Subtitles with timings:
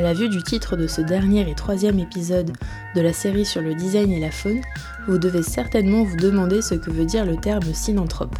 [0.00, 2.52] À la vue du titre de ce dernier et troisième épisode
[2.96, 4.62] de la série sur le design et la faune,
[5.06, 8.34] vous devez certainement vous demander ce que veut dire le terme synanthrope.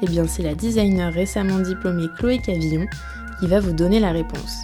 [0.00, 2.86] Eh bien, c'est la designer récemment diplômée Chloé Cavillon
[3.40, 4.58] qui va vous donner la réponse.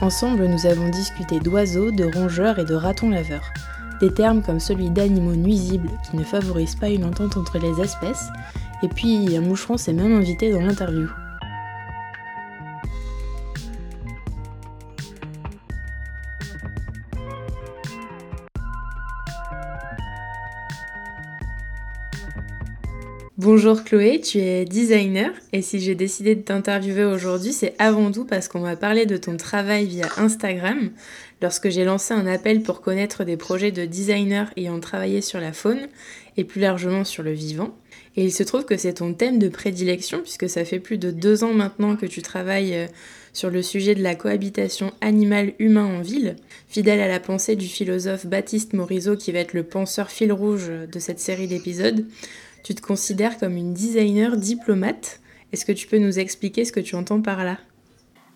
[0.00, 3.52] Ensemble, nous avons discuté d'oiseaux, de rongeurs et de ratons laveurs.
[4.00, 8.30] Des termes comme celui d'animaux nuisibles qui ne favorisent pas une entente entre les espèces,
[8.82, 11.06] et puis un moucheron s'est même invité dans l'interview.
[23.44, 28.24] Bonjour Chloé, tu es designer et si j'ai décidé de t'interviewer aujourd'hui, c'est avant tout
[28.24, 30.90] parce qu'on m'a parlé de ton travail via Instagram
[31.42, 35.52] lorsque j'ai lancé un appel pour connaître des projets de designers ayant travaillé sur la
[35.52, 35.88] faune
[36.38, 37.76] et plus largement sur le vivant.
[38.16, 41.10] Et il se trouve que c'est ton thème de prédilection puisque ça fait plus de
[41.10, 42.86] deux ans maintenant que tu travailles euh,
[43.34, 46.36] sur le sujet de la cohabitation animal-humain en ville,
[46.66, 50.70] fidèle à la pensée du philosophe Baptiste Morisot qui va être le penseur fil rouge
[50.90, 52.06] de cette série d'épisodes.
[52.64, 55.20] Tu te considères comme une designer diplomate.
[55.52, 57.58] Est-ce que tu peux nous expliquer ce que tu entends par là?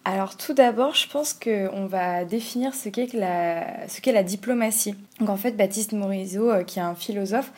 [0.05, 4.95] Alors tout d'abord, je pense qu'on va définir ce qu'est la, diplomatie.
[5.19, 7.53] Donc en fait, Baptiste Morisot, euh, qui est un philosophe,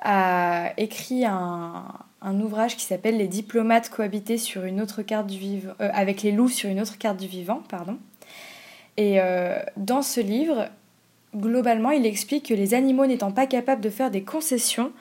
[0.00, 1.84] a écrit un,
[2.24, 6.32] ouvrage qui s'appelle Les diplomates cohabités sur une autre carte du vivant, euh, avec les
[6.32, 7.98] loups sur une autre carte du vivant, pardon.
[8.96, 10.68] Et euh, dans ce livre,
[11.36, 14.92] globalement, il explique que les animaux n'étant pas capables de faire des concessions,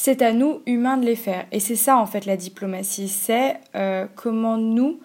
[0.00, 1.44] c'est à nous, humains, de les faire.
[1.50, 3.08] Et c'est ça, en fait, la diplomatie.
[3.08, 5.00] C'est euh, comment nous,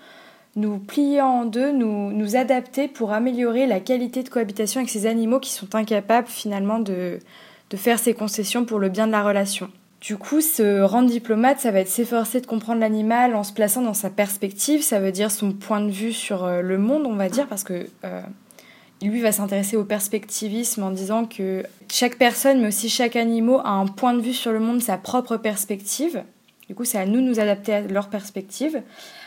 [0.55, 5.07] nous plier en deux, nous, nous adapter pour améliorer la qualité de cohabitation avec ces
[5.07, 7.17] animaux qui sont incapables, finalement, de,
[7.71, 9.71] de faire ces concessions pour le bien de la relation.
[9.99, 13.81] Du coup, se rendre diplomate, ça va être s'efforcer de comprendre l'animal en se plaçant
[13.81, 17.15] dans sa perspective, ça veut dire son point de vue sur euh, le monde, on
[17.15, 18.21] va dire, parce que euh,
[19.09, 23.69] lui va s'intéresser au perspectivisme en disant que chaque personne, mais aussi chaque animal, a
[23.69, 26.23] un point de vue sur le monde, sa propre perspective.
[26.67, 28.81] Du coup, c'est à nous de nous adapter à leur perspective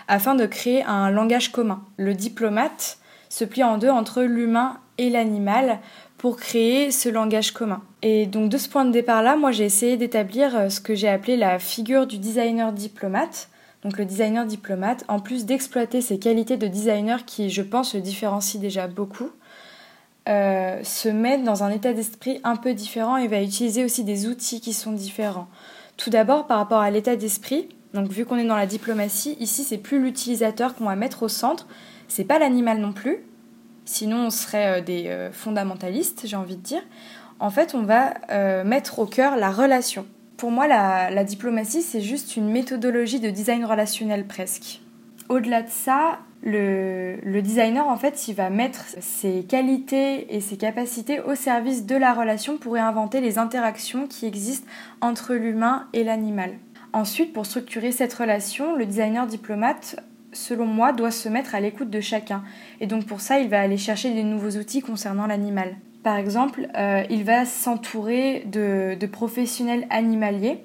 [0.09, 1.83] afin de créer un langage commun.
[1.97, 2.99] Le diplomate
[3.29, 5.81] se plie en deux entre l'humain et l'animal
[6.19, 7.83] pour créer ce langage commun.
[8.03, 11.09] Et donc de ce point de départ-là, moi j'ai essayé d'établir euh, ce que j'ai
[11.09, 13.49] appelé la figure du designer diplomate.
[13.83, 18.01] Donc le designer diplomate, en plus d'exploiter ses qualités de designer qui, je pense, le
[18.01, 19.31] différencient déjà beaucoup,
[20.29, 24.27] euh, se met dans un état d'esprit un peu différent et va utiliser aussi des
[24.27, 25.49] outils qui sont différents.
[25.97, 29.65] Tout d'abord, par rapport à l'état d'esprit, donc vu qu'on est dans la diplomatie, ici
[29.65, 31.67] c'est plus l'utilisateur qu'on va mettre au centre,
[32.09, 33.19] c'est pas l'animal non plus,
[33.85, 36.83] sinon on serait euh, des euh, fondamentalistes, j'ai envie de dire.
[37.39, 38.15] En fait, on va
[38.65, 40.07] mettre au cœur la relation.
[40.39, 44.81] Pour moi, la diplomatie, c'est juste une méthodologie de design relationnel presque.
[45.29, 51.21] Au-delà de ça, le, designer, en fait, il va mettre ses qualités et ses capacités
[51.21, 54.69] au service de la relation pour réinventer les interactions qui existent
[55.01, 56.53] entre l'humain et l'animal.
[56.93, 59.97] Ensuite, pour structurer cette relation, le designer diplomate,
[60.33, 62.43] selon moi, doit se mettre à l'écoute de chacun.
[62.81, 65.77] Et donc pour ça, il va aller chercher des nouveaux outils concernant l'animal.
[66.03, 70.61] Par exemple, euh, il va s'entourer de, de professionnels animaliers,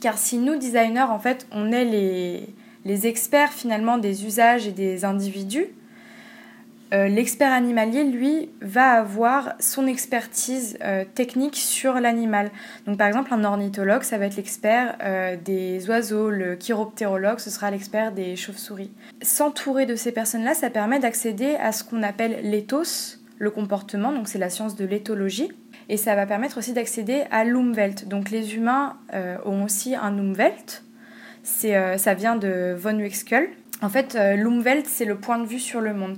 [0.00, 2.48] car si nous, designers, en fait, on est les
[2.84, 5.68] les experts finalement des usages et des individus,
[6.94, 12.50] euh, l'expert animalier, lui, va avoir son expertise euh, technique sur l'animal.
[12.86, 17.50] Donc par exemple, un ornithologue, ça va être l'expert euh, des oiseaux, le chiroptérologue, ce
[17.50, 18.90] sera l'expert des chauves-souris.
[19.20, 24.26] S'entourer de ces personnes-là, ça permet d'accéder à ce qu'on appelle l'éthos, le comportement, donc
[24.26, 25.52] c'est la science de l'éthologie.
[25.90, 28.08] Et ça va permettre aussi d'accéder à l'Umwelt.
[28.08, 28.98] Donc les humains
[29.46, 30.84] ont aussi un Umwelt,
[31.64, 33.48] euh, ça vient de von Uexküll.
[33.82, 36.16] En fait, euh, l'Umwelt, c'est le point de vue sur le monde.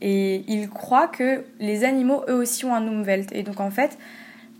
[0.00, 3.30] Et il croit que les animaux, eux aussi, ont un Umwelt.
[3.32, 3.98] Et donc, en fait,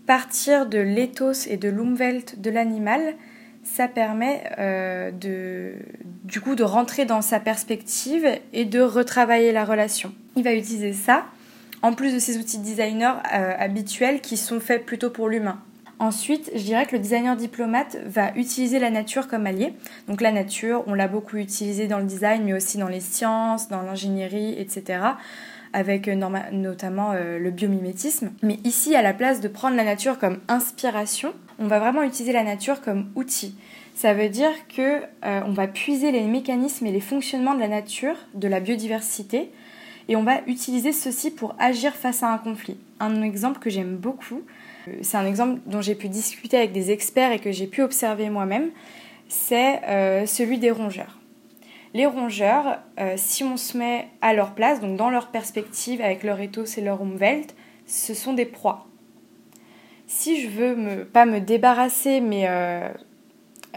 [0.05, 3.15] partir de l'éthos et de l'Umwelt de l'animal,
[3.63, 5.73] ça permet euh, de,
[6.23, 10.13] du coup de rentrer dans sa perspective et de retravailler la relation.
[10.35, 11.25] Il va utiliser ça
[11.83, 13.21] en plus de ses outils designer
[13.57, 15.59] habituels qui sont faits plutôt pour l'humain.
[16.01, 19.75] Ensuite, je dirais que le designer diplomate va utiliser la nature comme allié.
[20.07, 23.69] Donc la nature, on l'a beaucoup utilisé dans le design, mais aussi dans les sciences,
[23.69, 24.99] dans l'ingénierie, etc.
[25.73, 28.31] avec notamment le biomimétisme.
[28.41, 32.33] Mais ici, à la place de prendre la nature comme inspiration, on va vraiment utiliser
[32.33, 33.55] la nature comme outil.
[33.93, 38.15] Ça veut dire que on va puiser les mécanismes et les fonctionnements de la nature,
[38.33, 39.51] de la biodiversité,
[40.07, 42.77] et on va utiliser ceci pour agir face à un conflit.
[42.99, 44.60] Un exemple que j'aime beaucoup, euh,
[45.01, 48.29] c'est un exemple dont j'ai pu discuter avec des experts et que j'ai pu observer
[48.29, 48.71] moi-même,
[49.27, 51.17] c'est euh, celui des rongeurs.
[51.93, 56.23] Les rongeurs, euh, si on se met à leur place, donc dans leur perspective, avec
[56.23, 57.55] leur ethos et leur umwelt,
[57.85, 58.87] ce sont des proies.
[60.07, 62.45] Si je veux pas me débarrasser, mais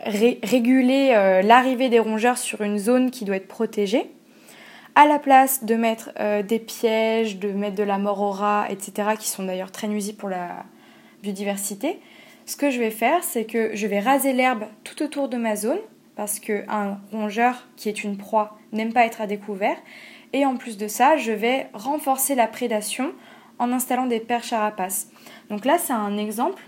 [0.04, 4.10] réguler l'arrivée des rongeurs sur une zone qui doit être protégée,
[4.94, 9.10] à la place de mettre euh, des pièges, de mettre de la mort au etc.,
[9.18, 10.64] qui sont d'ailleurs très nuisibles pour la
[11.24, 11.98] biodiversité,
[12.46, 15.56] ce que je vais faire, c'est que je vais raser l'herbe tout autour de ma
[15.56, 15.78] zone,
[16.14, 19.76] parce qu'un rongeur qui est une proie n'aime pas être à découvert,
[20.32, 23.12] et en plus de ça, je vais renforcer la prédation
[23.58, 25.08] en installant des perches à rapaces.
[25.48, 26.62] Donc là, c'est un exemple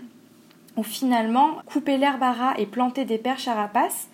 [0.75, 4.09] où finalement, couper l'herbe à rat et planter des perches à rapaces,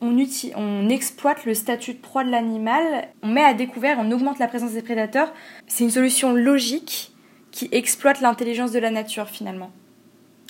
[0.00, 4.48] on, exploite le statut de proie de l'animal, on met à découvert, on augmente la
[4.48, 5.32] présence des prédateurs.
[5.66, 7.12] C'est une solution logique
[7.56, 9.70] qui exploite l'intelligence de la nature finalement.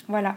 [0.09, 0.35] Voilà.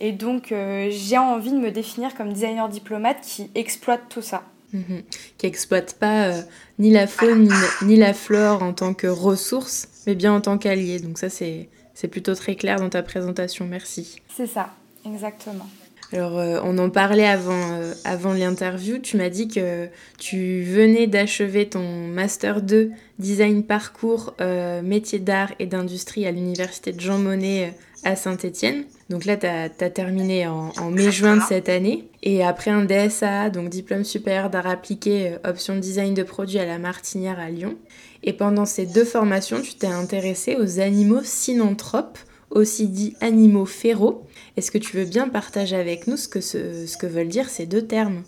[0.00, 4.42] Et donc euh, j'ai envie de me définir comme designer diplomate qui exploite tout ça.
[4.74, 5.02] Mhm.
[5.38, 6.42] Qui exploite pas euh,
[6.78, 7.50] ni la faune
[7.82, 11.00] ni, la flore en tant que ressource, mais bien en tant qu'allié.
[11.00, 11.68] Donc ça c'est
[12.10, 13.66] plutôt très clair dans ta présentation.
[13.66, 14.20] Merci.
[14.36, 14.74] C'est ça,
[15.06, 15.68] exactement.
[16.12, 18.98] Alors, euh, on en parlait avant, euh, avant l'interview.
[18.98, 25.52] Tu m'as dit que tu venais d'achever ton Master 2 Design Parcours euh, Métier d'art
[25.60, 28.84] et d'industrie à l'Université de Jean Monnet à Saint-Étienne.
[29.08, 32.08] Donc là, tu as, terminé en, en mai-juin de cette année.
[32.22, 36.78] Et après un DSA, donc diplôme supérieur d'art appliqué, option design de produits à la
[36.78, 37.76] Martinière à Lyon.
[38.24, 42.18] Et pendant ces deux formations, tu t'es intéressé aux animaux synanthropes
[42.50, 44.26] aussi dit animaux féraux.
[44.56, 47.66] Est-ce que tu veux bien partager avec nous ce que, ce, que veulent dire ces
[47.66, 48.22] deux termes?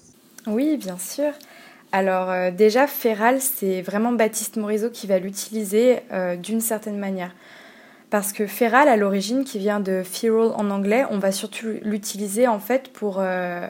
[0.47, 1.33] Oui, bien sûr.
[1.93, 7.35] Alors euh, déjà, féral, c'est vraiment Baptiste Morisot qui va l'utiliser euh, d'une certaine manière.
[8.09, 12.47] Parce que féral, à l'origine, qui vient de feral en anglais, on va surtout l'utiliser
[12.47, 13.67] en fait pour euh,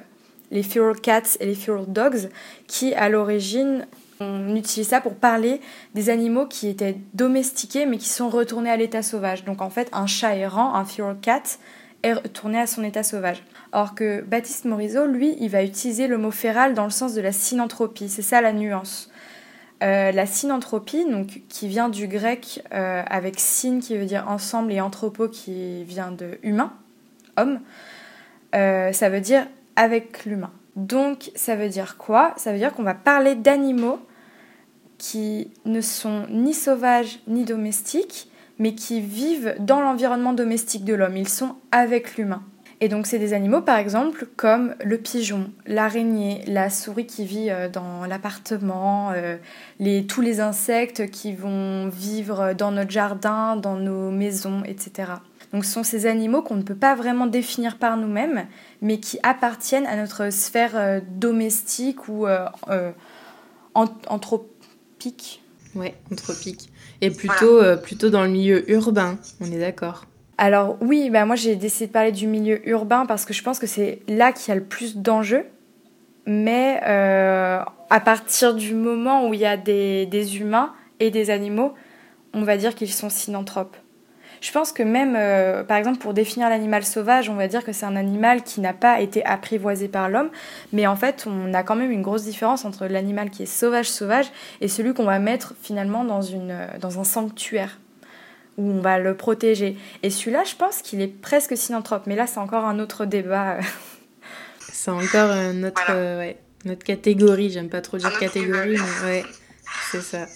[0.50, 2.28] les feral cats et les feral dogs,
[2.66, 3.86] qui à l'origine
[4.20, 5.60] on utilise ça pour parler
[5.94, 9.44] des animaux qui étaient domestiqués mais qui sont retournés à l'état sauvage.
[9.44, 11.42] Donc en fait, un chat errant, un feral cat,
[12.02, 13.42] est retourné à son état sauvage.
[13.72, 17.20] Or que Baptiste Morisot, lui, il va utiliser le mot féral dans le sens de
[17.20, 18.08] la synanthropie.
[18.08, 19.10] C'est ça la nuance.
[19.82, 24.72] Euh, la synanthropie, donc, qui vient du grec euh, avec syn qui veut dire ensemble
[24.72, 26.72] et anthropo qui vient de humain,
[27.36, 27.60] homme,
[28.54, 30.52] euh, ça veut dire avec l'humain.
[30.76, 32.32] Donc ça veut dire quoi?
[32.36, 33.98] Ça veut dire qu'on va parler d'animaux
[34.98, 38.30] qui ne sont ni sauvages ni domestiques,
[38.62, 41.16] mais qui vivent dans l'environnement domestique de l'homme.
[41.16, 42.44] Ils sont avec l'humain.
[42.80, 47.50] Et donc c'est des animaux par exemple comme le pigeon, l'araignée, la souris qui vit
[47.50, 49.36] euh, dans l'appartement, euh,
[50.06, 55.10] tous les insectes qui vont vivre dans notre jardin, dans nos maisons, etc.
[55.52, 58.46] Donc ce sont ces animaux qu'on ne peut pas vraiment définir par nous-mêmes,
[58.80, 62.26] mais qui appartiennent à notre sphère euh, domestique ou
[63.74, 65.42] anthropique.
[65.74, 66.72] Ouais, anthropique.
[67.02, 70.06] Et plutôt, euh, plutôt dans le milieu urbain, on est d'accord.
[70.38, 73.58] Alors oui, bah moi j'ai décidé de parler du milieu urbain parce que je pense
[73.58, 75.44] que c'est là qu'il y a le plus d'enjeux.
[76.26, 81.30] Mais euh, à partir du moment où il y a des, des humains et des
[81.30, 81.74] animaux,
[82.32, 83.76] on va dire qu'ils sont synanthropes.
[84.42, 87.72] Je pense que même, euh, par exemple, pour définir l'animal sauvage, on va dire que
[87.72, 90.30] c'est un animal qui n'a pas été apprivoisé par l'homme,
[90.72, 94.26] mais en fait, on a quand même une grosse différence entre l'animal qui est sauvage-sauvage
[94.60, 97.78] et celui qu'on va mettre finalement dans, une, dans un sanctuaire
[98.58, 99.78] où on va le protéger.
[100.02, 103.58] Et celui-là, je pense qu'il est presque synanthrope, mais là, c'est encore un autre débat.
[104.58, 106.32] c'est encore notre, euh,
[106.64, 109.24] notre catégorie, j'aime pas trop dire catégorie, mais ouais,
[109.92, 110.26] c'est ça.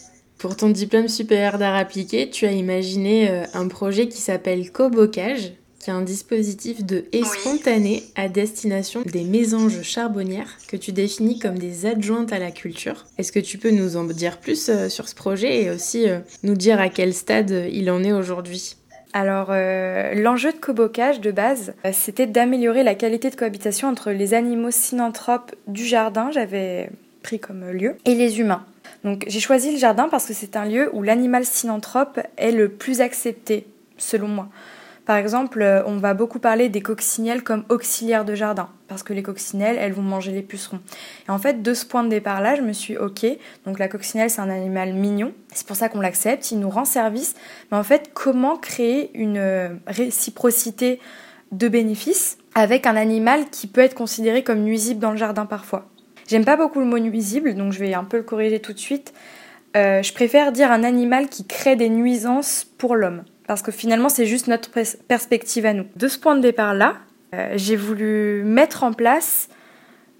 [0.47, 5.55] Pour ton diplôme supérieur d'art appliqué, tu as imaginé euh, un projet qui s'appelle Cobocage,
[5.81, 11.41] qui est un dispositif de haie spontanée à destination des mésanges charbonnières que tu définis
[11.41, 13.07] comme des adjointes à la culture.
[13.19, 16.21] Est-ce que tu peux nous en dire plus euh, sur ce projet et aussi euh,
[16.45, 18.77] nous dire à quel stade il en est aujourd'hui?
[19.15, 24.71] Alors, l'enjeu de cobocage de base, c'était d'améliorer la qualité de cohabitation entre les animaux
[24.71, 26.91] synanthropes du jardin, j'avais
[27.23, 28.67] pris comme lieu, et les humains.
[29.27, 33.01] J'ai choisi le jardin parce que c'est un lieu où l'animal synanthrope est le plus
[33.01, 34.49] accepté, selon moi.
[35.07, 39.13] Par exemple, euh, on va beaucoup parler des coccinelles comme auxiliaires de jardin, parce que
[39.13, 40.81] les coccinelles, elles vont manger les pucerons.
[41.29, 43.25] Et en fait, de ce point de départ-là, je me suis ok,
[43.65, 46.85] donc la coccinelle, c'est un animal mignon, c'est pour ça qu'on l'accepte, il nous rend
[46.85, 47.37] service,
[47.71, 50.99] mais en fait, comment créer une euh, réciprocité
[51.53, 55.87] de bénéfices avec un animal qui peut être considéré comme nuisible dans le jardin parfois?
[56.27, 58.79] J'aime pas beaucoup le mot nuisible, donc je vais un peu le corriger tout de
[58.79, 59.13] suite.
[59.77, 64.09] Euh, je préfère dire un animal qui crée des nuisances pour l'homme parce que finalement
[64.09, 64.71] c'est juste notre
[65.07, 65.87] perspective à nous.
[65.97, 66.97] De ce point de départ-là,
[67.35, 69.49] euh, j'ai voulu mettre en place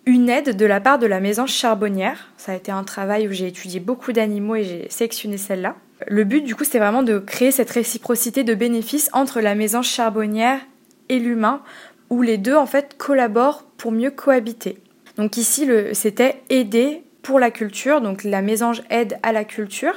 [0.05, 2.33] une aide de la part de la maison charbonnière.
[2.37, 5.75] Ça a été un travail où j'ai étudié beaucoup d'animaux et j'ai sélectionné celle-là.
[6.07, 9.83] Le but du coup c'est vraiment de créer cette réciprocité de bénéfices entre la maison
[9.83, 10.61] charbonnière
[11.09, 11.63] et l'humain
[12.11, 14.79] où les deux en fait collaborent pour mieux cohabiter.
[15.17, 19.95] Donc ici c'était aider pour la culture, donc la mésange aide à la culture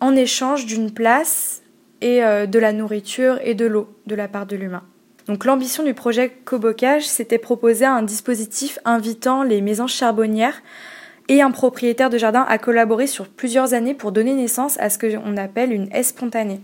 [0.00, 1.62] en échange d'une place
[2.00, 4.82] et euh, de la nourriture et de l'eau de la part de l'humain.
[5.26, 10.62] Donc l'ambition du projet Cobocage, c'était proposer un dispositif invitant les maisons charbonnières
[11.28, 14.98] et un propriétaire de jardin à collaborer sur plusieurs années pour donner naissance à ce
[14.98, 16.60] qu'on appelle une haie spontanée.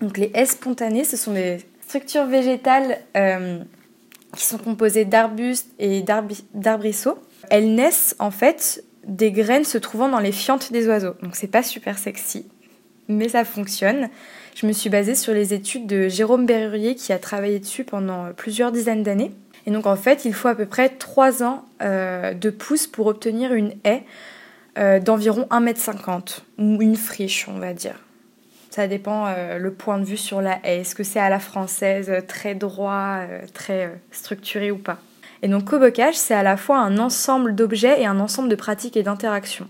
[0.00, 3.58] Donc les haies spontanées, ce sont des structures végétales euh,
[4.36, 6.02] qui sont composées d'arbustes et
[6.54, 7.18] d'arbrisseaux.
[7.50, 11.14] Elles naissent en fait des graines se trouvant dans les fientes des oiseaux.
[11.22, 12.46] Donc c'est pas super sexy,
[13.08, 14.08] mais ça fonctionne
[14.54, 18.32] je me suis basée sur les études de Jérôme Berrurier qui a travaillé dessus pendant
[18.36, 19.32] plusieurs dizaines d'années.
[19.66, 23.06] Et donc en fait, il faut à peu près 3 ans euh, de pousse pour
[23.06, 24.02] obtenir une haie
[24.78, 27.94] euh, d'environ 1m50, ou une friche, on va dire.
[28.72, 30.80] Ça dépend euh, le point de vue sur la haie.
[30.80, 33.20] Est-ce que c'est à la française, très droit,
[33.54, 34.98] très structuré ou pas?
[35.42, 38.96] Et donc cobocage, c'est à la fois un ensemble d'objets et un ensemble de pratiques
[38.96, 39.68] et d'interactions.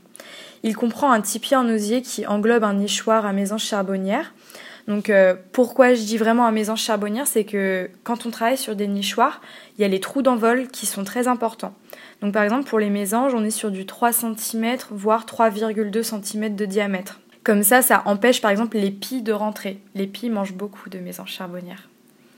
[0.62, 4.32] Il comprend un tipi en osier qui englobe un nichoir à maison charbonnière,
[4.88, 8.74] donc euh, pourquoi je dis vraiment à maison charbonnière, c'est que quand on travaille sur
[8.74, 9.40] des nichoirs,
[9.78, 11.74] il y a les trous d'envol qui sont très importants.
[12.20, 16.56] Donc par exemple pour les mésanges, on est sur du 3 cm voire 3,2 cm
[16.56, 17.20] de diamètre.
[17.44, 19.80] Comme ça, ça empêche par exemple les pies de rentrer.
[19.94, 21.88] Les pies mangent beaucoup de mésanges charbonnières.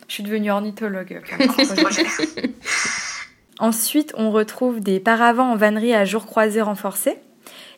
[0.09, 1.23] Je suis devenue ornithologue.
[3.59, 7.19] Ensuite, on retrouve des paravents en vannerie à jour croisé renforcés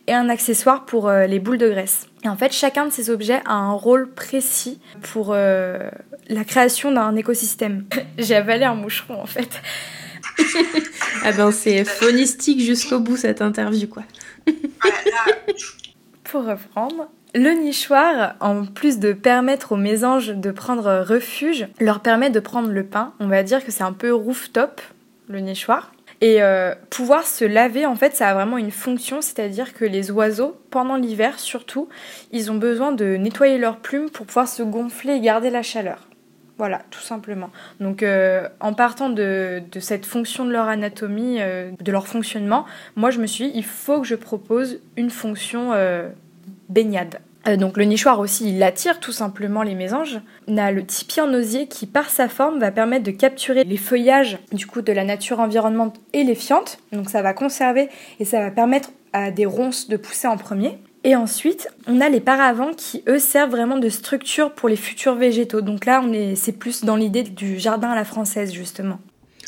[0.06, 2.08] et un accessoire pour euh, les boules de graisse.
[2.24, 5.90] Et en fait, chacun de ces objets a un rôle précis pour euh,
[6.28, 7.84] la création d'un écosystème.
[8.18, 9.60] J'ai avalé un moucheron en fait.
[11.24, 14.02] ah ben c'est phonistique jusqu'au bout cette interview quoi.
[16.24, 22.30] pour reprendre, le nichoir, en plus de permettre aux mésanges de prendre refuge, leur permet
[22.30, 23.12] de prendre le pain.
[23.20, 24.80] On va dire que c'est un peu rooftop,
[25.28, 25.92] le nichoir.
[26.22, 30.10] Et euh, pouvoir se laver, en fait, ça a vraiment une fonction, c'est-à-dire que les
[30.10, 31.90] oiseaux, pendant l'hiver surtout,
[32.32, 36.08] ils ont besoin de nettoyer leurs plumes pour pouvoir se gonfler et garder la chaleur.
[36.56, 37.50] Voilà, tout simplement.
[37.80, 42.64] Donc, euh, en partant de, cette fonction de leur anatomie, euh, de leur fonctionnement,
[42.94, 45.72] moi je me suis dit, il faut que je propose une fonction
[46.68, 47.20] baignade.
[47.46, 50.20] Euh, donc le nichoir aussi, il attire tout simplement les mésanges.
[50.48, 53.76] On a le tipi en osier qui, par sa forme, va permettre de capturer les
[53.76, 56.78] feuillages du coup de la nature environnante et les fientes.
[56.92, 60.78] Donc ça va conserver et ça va permettre à des ronces de pousser en premier.
[61.04, 65.14] Et ensuite, on a les paravents qui, eux, servent vraiment de structure pour les futurs
[65.14, 65.60] végétaux.
[65.60, 68.98] Donc là, on est, c'est plus dans l'idée du jardin à la française, justement.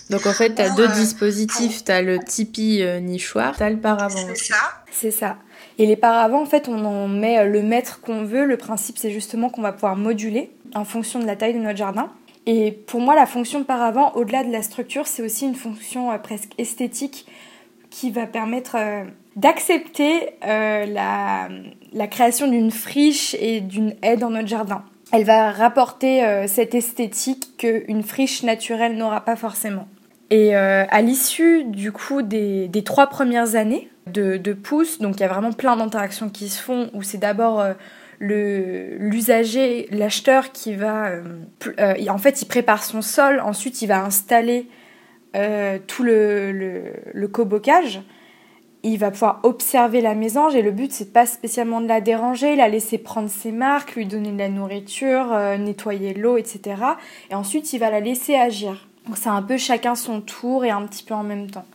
[0.08, 1.84] Donc en fait, tu as deux dispositifs.
[1.84, 4.16] Tu as le tipi euh, nichoir, tu as le paravent.
[4.16, 4.56] C'est ça.
[4.90, 5.36] C'est ça.
[5.78, 8.44] Et les paravents, en fait, on en met le mètre qu'on veut.
[8.44, 11.78] Le principe, c'est justement qu'on va pouvoir moduler en fonction de la taille de notre
[11.78, 12.10] jardin.
[12.50, 16.10] Et pour moi, la fonction de paravent, au-delà de la structure, c'est aussi une fonction
[16.10, 17.26] euh, presque esthétique
[17.90, 19.04] qui va permettre euh,
[19.36, 21.48] d'accepter euh, la,
[21.92, 24.82] la, création d'une friche et d'une haie dans notre jardin.
[25.12, 29.88] Elle va rapporter cette esthétique qu'une friche naturelle n'aura pas forcément.
[30.28, 34.98] Et à l'issue du coup des, des trois premières années, de, de pouces.
[34.98, 39.88] Donc il y a vraiment plein d'interactions qui se font où c'est d'abord euh, l'usager,
[39.90, 41.08] l'acheteur qui va...
[41.08, 41.22] Euh,
[41.78, 44.66] euh, en fait, il prépare son sol, ensuite il va installer
[45.86, 48.02] tout le, le, le, cobocage.
[48.82, 52.56] Il va pouvoir observer la mésange et le but c'est pas spécialement de la déranger,
[52.56, 56.82] la laisser prendre ses marques, lui donner de la nourriture, nettoyer l'eau, etc.
[57.30, 58.88] Et ensuite il va la laisser agir.
[59.06, 61.66] Donc c'est un peu chacun son tour et un petit peu en même temps.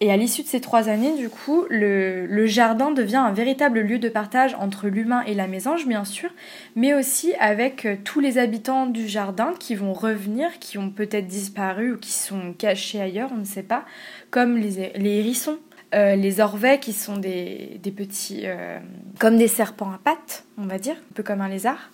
[0.00, 3.98] Et à l'issue de ces trois années, du coup, le, jardin devient un véritable lieu
[3.98, 6.30] de partage entre l'humain et la mésange, bien sûr,
[6.76, 11.26] mais aussi avec euh, tous les habitants du jardin qui vont revenir, qui ont peut-être
[11.26, 13.84] disparu ou qui sont cachés ailleurs, on ne sait pas,
[14.30, 15.58] comme les, hérissons,
[15.96, 18.42] euh, les orvets qui sont des, petits...
[18.44, 18.78] Euh,
[19.18, 21.90] comme des serpents à pattes, on va dire, un peu comme un lézard.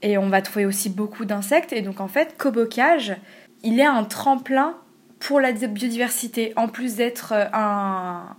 [0.00, 1.74] Et on va trouver aussi beaucoup d'insectes.
[1.74, 3.14] Et donc en fait, Cobocage,
[3.62, 4.76] il est un tremplin
[5.22, 8.36] pour la biodiversité, en plus d'être euh, un,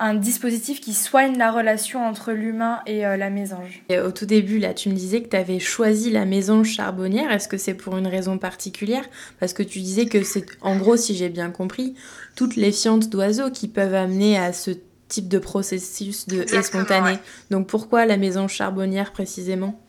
[0.00, 3.84] un dispositif qui soigne la relation entre l'humain et euh, la mésange.
[3.90, 7.30] au tout début, là, tu me disais que tu avais choisi la mésange charbonnière.
[7.30, 9.04] Est-ce que c'est pour une raison particulière?
[9.38, 11.94] Parce que tu disais que c'est, en gros, si j'ai bien compris,
[12.34, 14.72] toutes les fientes d'oiseaux qui peuvent amener à ce
[15.06, 17.18] type de processus de spontané.
[17.50, 19.80] Donc pourquoi la mésange charbonnière précisément?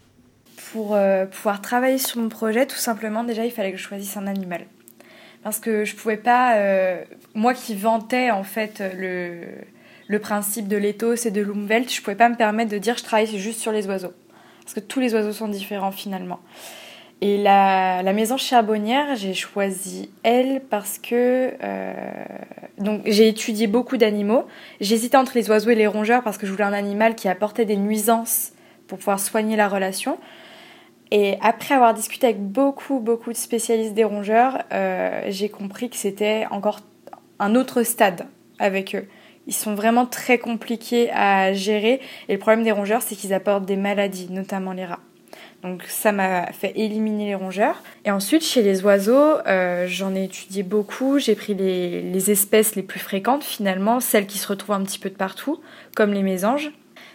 [0.72, 4.16] Pour euh, pouvoir travailler sur mon projet, tout simplement, déjà, il fallait que je choisisse
[4.16, 4.68] un animal.
[5.48, 7.02] Parce que je pouvais pas, euh,
[7.34, 9.40] moi qui vantais en fait le
[10.10, 13.04] le principe de l'éthos et de l'umwelt, je pouvais pas me permettre de dire je
[13.06, 14.12] travaille juste sur les oiseaux.
[14.64, 16.42] Parce que tous les oiseaux sont différents finalement.
[17.22, 21.94] Et la, la maison charbonnière, j'ai choisi elle parce que euh,
[22.78, 24.48] donc j'ai étudié beaucoup d'animaux.
[24.82, 27.64] J'hésitais entre les oiseaux et les rongeurs parce que je voulais un animal qui apportait
[27.64, 28.52] des nuisances
[28.88, 30.18] pour pouvoir soigner la relation.
[31.12, 35.96] Et après avoir discuté avec beaucoup beaucoup de spécialistes des rongeurs, euh, j'ai compris que
[35.96, 36.80] c'était encore
[37.40, 38.28] un autre stade
[38.60, 39.08] avec eux.
[39.48, 42.02] Ils sont vraiment très compliqués à gérer.
[42.28, 45.00] Et le problème des rongeurs, c'est qu'ils apportent des maladies, notamment les rats.
[45.64, 47.82] Donc ça m'a fait éliminer les rongeurs.
[48.06, 51.18] Et ensuite, chez les oiseaux, euh, j'en ai étudié beaucoup.
[51.18, 55.10] J'ai pris les, espèces les plus fréquentes, finalement, celles qui se retrouvent un petit peu
[55.10, 55.60] de partout,
[55.96, 56.72] comme les mésanges.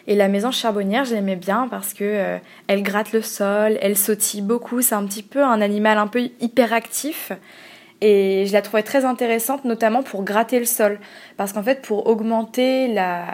[0.07, 3.97] Et la mésange charbonnière, je l'aimais bien parce que euh, elle gratte le sol, elle
[3.97, 4.83] sautille beaucoup.
[4.83, 7.33] C'est un petit peu un animal un peu hyperactif.
[8.01, 10.99] Et je la trouvais très intéressante, notamment pour gratter le sol.
[11.37, 13.27] Parce qu'en fait, pour augmenter la,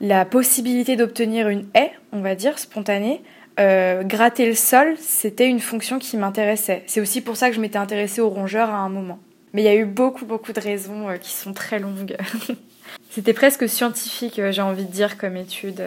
[0.00, 3.22] la possibilité d'obtenir une haie, on va dire, spontanée,
[3.60, 6.82] euh, gratter le sol, c'était une fonction qui m'intéressait.
[6.86, 9.18] C'est aussi pour ça que je m'étais intéressée aux rongeurs à un moment.
[9.52, 12.16] Mais il y a eu beaucoup, beaucoup de raisons euh, qui sont très longues.
[13.10, 15.82] c'était presque scientifique, euh, j'ai envie de dire, comme étude.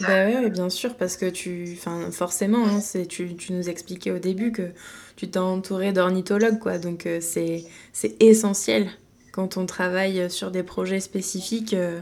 [0.00, 4.10] Bah oui, bien sûr, parce que tu, enfin, forcément, hein, c'est, tu, tu, nous expliquais
[4.10, 4.70] au début que
[5.16, 6.78] tu t'es entouré d'ornithologues, quoi.
[6.78, 8.90] Donc euh, c'est, c'est essentiel
[9.32, 12.00] quand on travaille sur des projets spécifiques euh,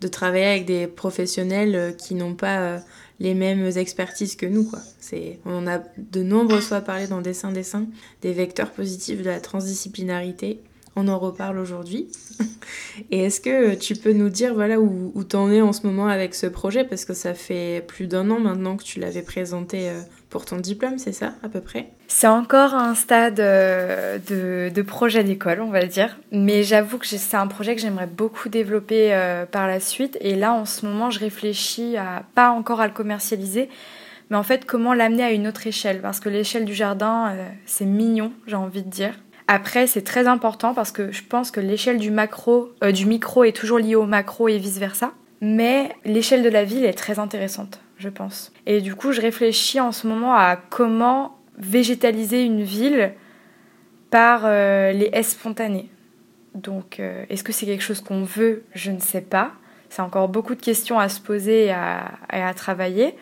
[0.00, 2.80] de travailler avec des professionnels euh, qui n'ont pas
[3.20, 4.80] les mêmes expertises que nous, quoi.
[5.00, 7.86] C'est, on a de nombreuses fois parlé dans Dessin Dessin
[8.20, 10.60] des vecteurs positifs de la transdisciplinarité
[10.96, 12.08] on en reparle aujourd'hui.
[13.10, 16.06] Et est-ce que tu peux nous dire voilà où, où t'en es en ce moment
[16.06, 16.84] avec ce projet?
[16.84, 20.56] Parce que ça fait plus d'un an maintenant que tu l'avais présenté euh, pour ton
[20.56, 21.88] diplôme, c'est ça à peu près?
[22.08, 26.18] C'est encore un stade euh, de, projet d'école, on va dire.
[26.30, 30.18] Mais j'avoue que c'est un projet que j'aimerais beaucoup développer euh, par la suite.
[30.20, 33.70] Et là, en ce moment, je réfléchis à pas encore à le commercialiser,
[34.30, 36.00] mais en fait comment l'amener à une autre échelle?
[36.00, 37.34] Parce que l'échelle du jardin,
[37.66, 39.14] c'est mignon, j'ai envie de dire.
[39.54, 43.44] Après, c'est très important parce que je pense que l'échelle du macro, euh, du micro
[43.44, 45.12] est toujours liée au macro et vice versa.
[45.42, 48.50] Mais l'échelle de la ville est très intéressante, je pense.
[48.64, 53.12] Et du coup, je réfléchis en ce moment à comment végétaliser une ville
[54.08, 55.90] par euh, les haies spontanées.
[56.54, 58.64] Donc, euh, est-ce que c'est quelque chose qu'on veut?
[58.74, 59.50] Je ne sais pas.
[59.90, 63.16] C'est encore beaucoup de questions à se poser et à, à travailler.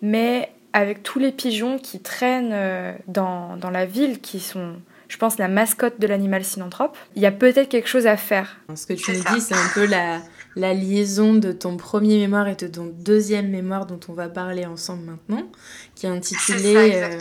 [0.00, 2.54] Mais avec tous les pigeons qui traînent
[3.08, 4.76] dans, dans la ville, qui sont
[5.12, 6.96] je pense, la mascotte de l'animal synanthrope.
[7.16, 8.56] Il y a peut-être quelque chose à faire.
[8.74, 10.22] Ce que tu nous dis, c'est un peu la,
[10.56, 14.64] la liaison de ton premier mémoire et de ton deuxième mémoire dont on va parler
[14.64, 15.42] ensemble maintenant,
[15.94, 17.18] qui est intitulé, euh,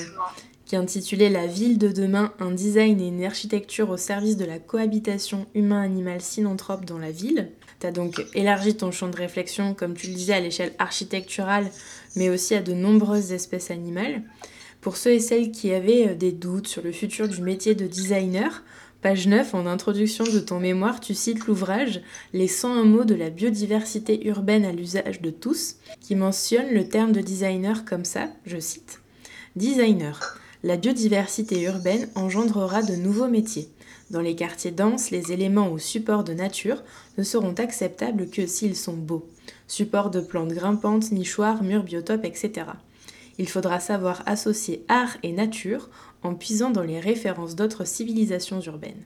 [0.66, 4.46] qui est intitulé La ville de demain, un design et une architecture au service de
[4.46, 7.52] la cohabitation humain-animal synanthrope dans la ville.
[7.82, 11.70] Tu as donc élargi ton champ de réflexion, comme tu le disais, à l'échelle architecturale,
[12.16, 14.22] mais aussi à de nombreuses espèces animales.
[14.82, 17.86] Pour ceux et celles qui avaient euh, des doutes sur le futur du métier de
[17.86, 18.64] designer,
[19.04, 22.02] page 9, en introduction de ton mémoire, tu cites l'ouvrage
[22.34, 27.12] Les 101 mots de la biodiversité urbaine à l'usage de tous, qui mentionne le terme
[27.12, 29.02] de designer comme ça, je cite
[29.56, 30.40] Designer.
[30.64, 33.70] La biodiversité urbaine engendrera de nouveaux métiers.
[34.10, 36.84] Dans les quartiers denses, les éléments ou supports de nature
[37.20, 39.28] ne seront acceptables que s'ils sont beaux.
[39.68, 42.66] Supports de plantes grimpantes, nichoirs, murs, biotopes, etc
[43.42, 45.90] il faudra savoir associer art et nature
[46.22, 49.04] en puisant dans les références d'autres civilisations urbaines.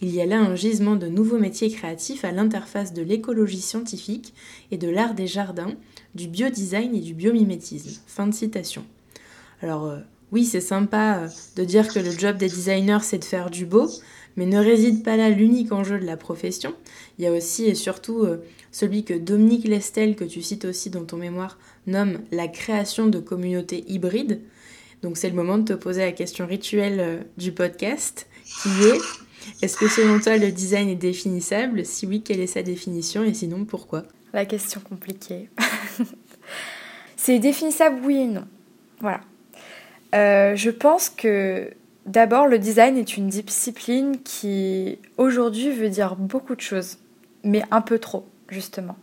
[0.00, 4.32] Il y a là un gisement de nouveaux métiers créatifs à l'interface de l'écologie scientifique
[4.70, 5.74] et de l'art des jardins,
[6.14, 8.00] du biodesign et du biomimétisme.
[8.06, 8.86] Fin de citation.
[9.60, 9.98] Alors euh,
[10.32, 13.66] oui, c'est sympa euh, de dire que le job des designers c'est de faire du
[13.66, 13.90] beau,
[14.36, 16.74] mais ne réside pas là l'unique enjeu de la profession.
[17.18, 20.90] Il y a aussi et surtout euh, celui que Dominique Lestel, que tu cites aussi
[20.90, 24.40] dans ton mémoire, nomme la création de communautés hybrides.
[25.02, 29.00] Donc c'est le moment de te poser la question rituelle euh, du podcast, qui est
[29.62, 31.84] est-ce que selon toi le design est définissable?
[31.84, 33.24] Si oui, quelle est sa définition?
[33.24, 34.04] Et sinon pourquoi?
[34.32, 35.48] La question compliquée.
[37.16, 38.46] c'est définissable oui et non.
[39.00, 39.20] Voilà.
[40.14, 41.70] Euh, je pense que
[42.06, 46.98] d'abord, le design est une discipline qui aujourd'hui veut dire beaucoup de choses,
[47.42, 48.96] mais un peu trop, justement.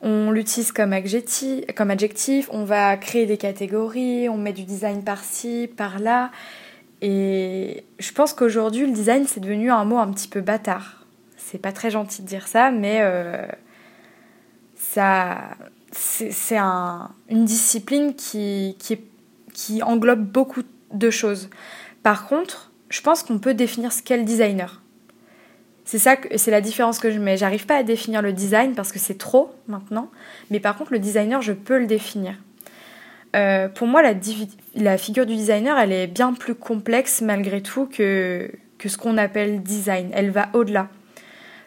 [0.00, 6.32] On l'utilise comme adjectif, on va créer des catégories, on met du design par-ci, par-là.
[7.02, 11.06] Et je pense qu'aujourd'hui, le design, c'est devenu un mot un petit peu bâtard.
[11.36, 13.46] C'est pas très gentil de dire ça, mais euh,
[14.76, 18.74] c'est un, une discipline qui
[19.82, 21.48] englobe beaucoup de choses.
[22.02, 24.82] Par contre, je pense qu'on peut définir ce qu'est le designer.
[25.84, 27.36] C'est ça, c'est la différence que je mets.
[27.36, 30.10] J'arrive pas à définir le design parce que c'est trop maintenant,
[30.50, 32.34] mais par contre le designer, je peux le définir.
[33.34, 38.50] Euh, pour moi, la, figure du designer, elle est bien plus complexe malgré tout que,
[38.78, 40.10] que ce qu'on appelle design.
[40.12, 40.88] Elle va au-delà.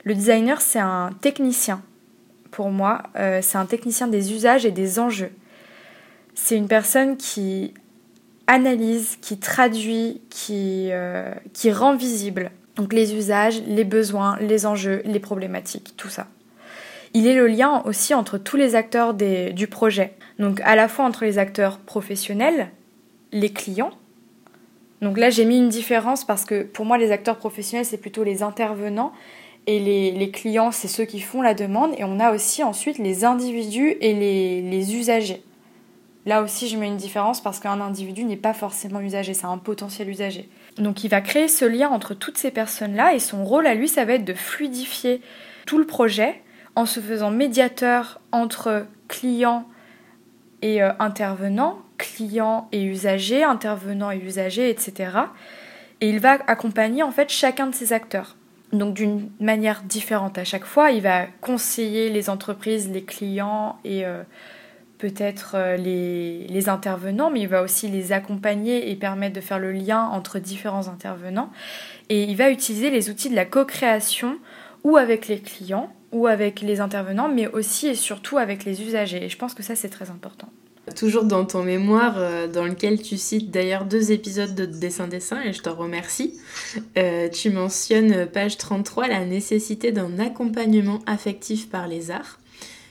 [0.04, 1.82] Le designer, c'est un technicien.
[2.52, 5.32] Pour moi, euh, c'est un technicien des usages et des enjeux.
[6.36, 7.74] C'est une personne qui
[8.48, 15.02] analyse, qui traduit, qui, euh, qui rend visible donc les usages, les besoins, les enjeux,
[15.06, 16.28] les problématiques, tout ça.
[17.14, 20.14] Il est le lien aussi entre tous les acteurs du projet.
[20.38, 22.70] Donc à la fois entre les acteurs professionnels,
[23.32, 23.92] les clients.
[25.02, 28.24] Donc là j'ai mis une différence parce que pour moi les acteurs professionnels c'est plutôt
[28.24, 29.14] les intervenants
[29.68, 33.24] et les, clients c'est ceux qui font la demande et on a aussi ensuite les
[33.24, 35.42] individus et les usagers.
[36.26, 39.60] Là aussi, je mets une différence parce qu'un individu n'est pas forcément usager, c'est un
[39.60, 40.50] potentiel usager.
[40.78, 43.88] Donc il va créer ce lien entre toutes ces personnes-là et son rôle à lui,
[43.88, 45.22] ça va être de fluidifier
[45.68, 46.42] tout le projet
[46.76, 49.68] en se faisant médiateur entre clients
[50.62, 55.12] et euh, intervenants, clients et usagers, intervenants et usagers, etc.
[56.02, 58.36] Et il va accompagner en fait chacun de ces acteurs.
[58.74, 64.06] Donc d'une manière différente à chaque fois, il va conseiller les entreprises, les clients et
[64.06, 64.24] euh,
[64.98, 69.72] peut-être euh, les, intervenants, mais il va aussi les accompagner et permettre de faire le
[69.72, 71.52] lien entre différents intervenants.
[72.10, 74.38] Et il va utiliser les outils de la co-création
[74.84, 79.26] ou avec les clients ou avec les intervenants, mais aussi et surtout avec les usagers.
[79.26, 80.48] Et je pense que ça, c'est très important.
[80.96, 85.52] Toujours dans ton mémoire, euh, dans lequel tu cites d'ailleurs deux épisodes de dessin-dessin, et
[85.52, 86.40] je t'en remercie,
[86.98, 92.40] euh, tu mentionnes, page 33, la nécessité d'un accompagnement affectif par les arts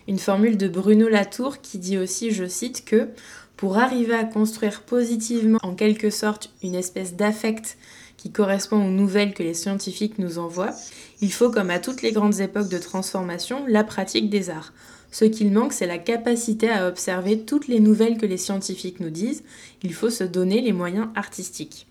[0.09, 3.09] une formule de Bruno Latour qui dit aussi, je cite, que
[3.57, 7.79] pour arriver à construire positivement en quelque sorte une espèce d'affect
[8.17, 10.75] qui correspond aux nouvelles que les scientifiques nous envoient,
[11.21, 14.73] il faut, comme à toutes les grandes époques de transformation, la pratique des arts.
[15.11, 19.11] Ce qu'il manque, c'est la capacité à observer toutes les nouvelles que les scientifiques nous
[19.11, 19.45] disent.
[19.83, 21.87] Il faut se donner les moyens artistiques.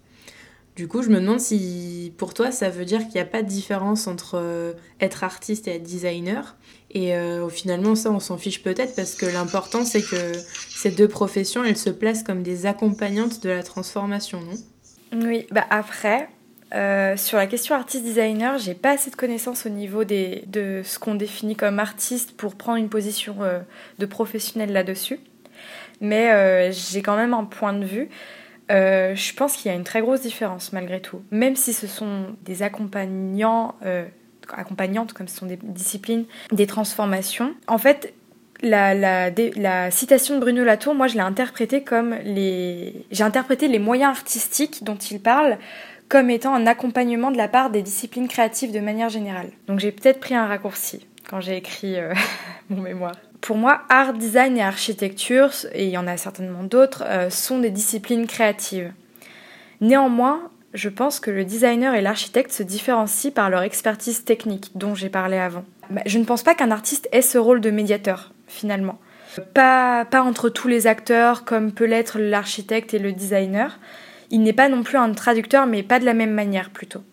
[0.76, 3.44] Du coup, je me demande si pour toi, ça veut dire qu'il n'y a pas
[3.44, 6.56] de différence entre euh, être artiste et être designer.
[6.90, 10.32] Et euh, finalement, ça, on s'en fiche peut-être parce que l'important, c'est que
[10.70, 15.26] ces deux professions, elles se placent comme des accompagnantes de la transformation, non?
[15.28, 16.28] Oui, bah après,
[16.74, 20.98] euh, sur la question artiste-designer, j'ai pas assez de connaissances au niveau des, de ce
[20.98, 23.36] qu'on définit comme artiste pour prendre une position
[24.00, 25.20] de professionnel là-dessus.
[26.02, 28.10] Mais j'ai quand même un point de vue.
[28.72, 31.22] Euh, je pense qu'il y a une très grosse différence malgré tout.
[31.32, 34.06] Même si ce sont des accompagnants, euh,
[34.52, 37.54] accompagnantes, comme ce sont des disciplines, des transformations.
[37.68, 38.14] En fait,
[38.62, 43.06] la, citation de Bruno Latour, moi je l'ai interprétée comme les.
[43.12, 45.58] J'ai interprété les moyens artistiques dont il parle
[46.10, 49.50] comme étant un accompagnement de la part des disciplines créatives de manière générale.
[49.68, 52.14] Donc j'ai peut-être pris un raccourci quand j'ai écrit euh,
[52.70, 57.04] mon mémoire pour moi, art, design et architecture, et il y en a certainement d'autres,
[57.06, 58.94] euh, sont des disciplines créatives.
[59.82, 64.96] Néanmoins, je pense que le designer et l'architecte se différencient par leur expertise technique dont
[64.96, 65.66] j'ai parlé avant.
[65.90, 68.98] Bah, je ne pense pas qu'un artiste ait ce rôle de médiateur, finalement.
[69.54, 73.78] Pas, pas entre tous les acteurs comme peut l'être l'architecte et le designer.
[74.32, 77.04] Il n'est pas non plus un traducteur, mais pas de la même manière plutôt.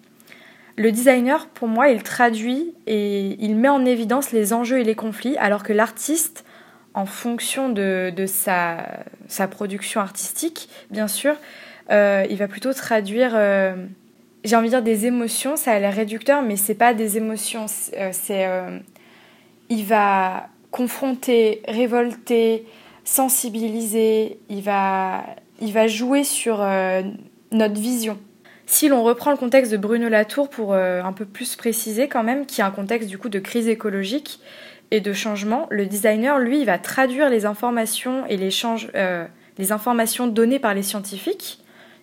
[0.76, 4.94] Le designer, pour moi, il traduit et il met en évidence les enjeux et les
[4.94, 6.44] conflits, alors que l'artiste,
[6.94, 11.34] en fonction de, sa, production artistique, bien sûr,
[11.90, 13.74] euh, il va plutôt traduire, euh,
[14.44, 17.66] j'ai envie de dire des émotions, ça a l'air réducteur, mais c'est pas des émotions,
[17.68, 18.78] c'est, euh,
[19.68, 22.64] il va confronter, révolter,
[23.04, 25.24] sensibiliser, il va,
[25.60, 26.64] il va jouer sur
[27.50, 28.18] notre vision
[28.70, 32.22] si l'on reprend le contexte de Bruno Latour pour euh, un peu plus préciser quand
[32.22, 34.38] même, qui est un contexte du coup de crise écologique
[34.92, 38.50] et de changement, le designer, lui, il va traduire les informations et les,
[38.94, 39.26] euh,
[39.58, 41.58] les informations données par les scientifiques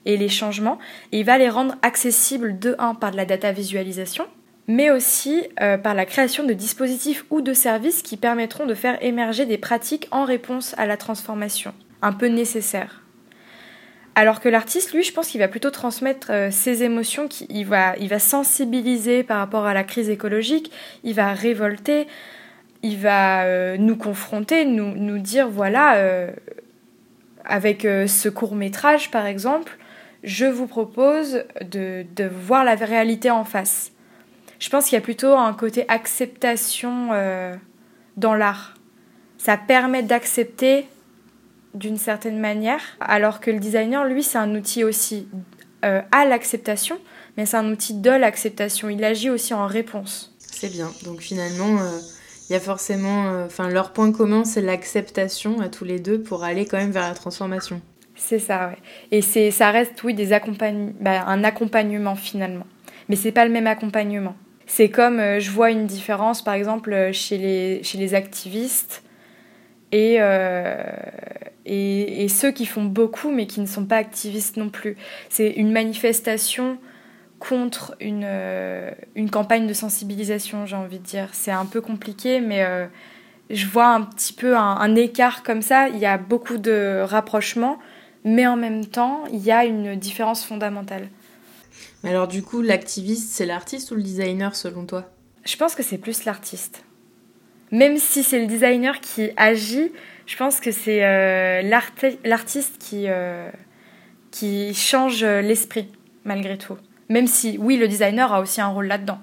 [0.05, 0.77] et les changements,
[1.13, 4.25] et il va les rendre accessibles de un par de la data visualisation,
[4.67, 9.01] mais aussi euh, par la création de dispositifs ou de services qui permettront de faire
[9.01, 13.03] émerger des pratiques en réponse à la transformation, un peu nécessaire
[14.17, 17.95] Alors que l'artiste, lui, je pense qu'il va plutôt transmettre euh, ses émotions, il va,
[17.97, 20.71] il va sensibiliser par rapport à la crise écologique,
[21.03, 22.07] il va révolter,
[22.81, 26.31] il va euh, nous confronter, nous, nous dire, voilà, euh,
[27.45, 29.77] avec ce court métrage, par exemple,
[30.23, 33.91] je vous propose de, de, voir la réalité en face.
[34.57, 37.09] Je pense qu'il y a plutôt un côté acceptation
[38.17, 38.73] dans l'art.
[39.37, 40.87] Ça permet d'accepter
[41.77, 45.27] d'une certaine manière, alors que le designer, lui, c'est un outil aussi
[45.85, 46.97] euh, à l'acceptation,
[47.37, 48.89] mais c'est un outil de l'acceptation.
[48.89, 50.35] Il agit aussi en réponse.
[50.39, 50.91] C'est bien.
[51.03, 51.99] Donc finalement, euh,
[52.49, 56.21] il y a forcément, euh, enfin, leur point commun, c'est l'acceptation à tous les deux
[56.21, 57.81] pour aller quand même vers la transformation.
[58.15, 58.77] C'est ça, ouais.
[59.11, 60.29] Et c'est, ça reste, oui, des
[60.99, 62.65] bah, un accompagnement finalement.
[63.09, 64.35] Mais c'est pas le même accompagnement.
[64.65, 69.03] C'est comme, je vois une différence, par exemple, chez les, chez les activistes
[69.91, 70.19] et,
[71.65, 74.97] et, ceux qui font beaucoup mais qui ne sont pas activistes non plus.
[75.29, 76.77] C'est une manifestation
[77.39, 81.29] contre une, euh, une campagne de sensibilisation, j'ai envie de dire.
[81.33, 82.87] C'est un peu compliqué, mais euh,
[83.49, 85.89] je vois un petit peu un, écart comme ça.
[85.89, 87.79] Il y a beaucoup de rapprochements,
[88.23, 91.09] mais en même temps, il y a une différence fondamentale.
[92.03, 95.09] Alors du coup, l'activiste, c'est l'artiste ou le designer selon toi?
[95.45, 96.83] Je pense que c'est plus l'artiste.
[97.71, 99.91] Même si c'est le designer qui agit,
[100.25, 101.61] je pense que c'est euh,
[102.23, 103.49] l'artiste qui, euh,
[104.31, 105.89] qui change l'esprit,
[106.23, 106.77] malgré tout.
[107.09, 109.19] Même si, oui, le designer a aussi un rôle là-dedans.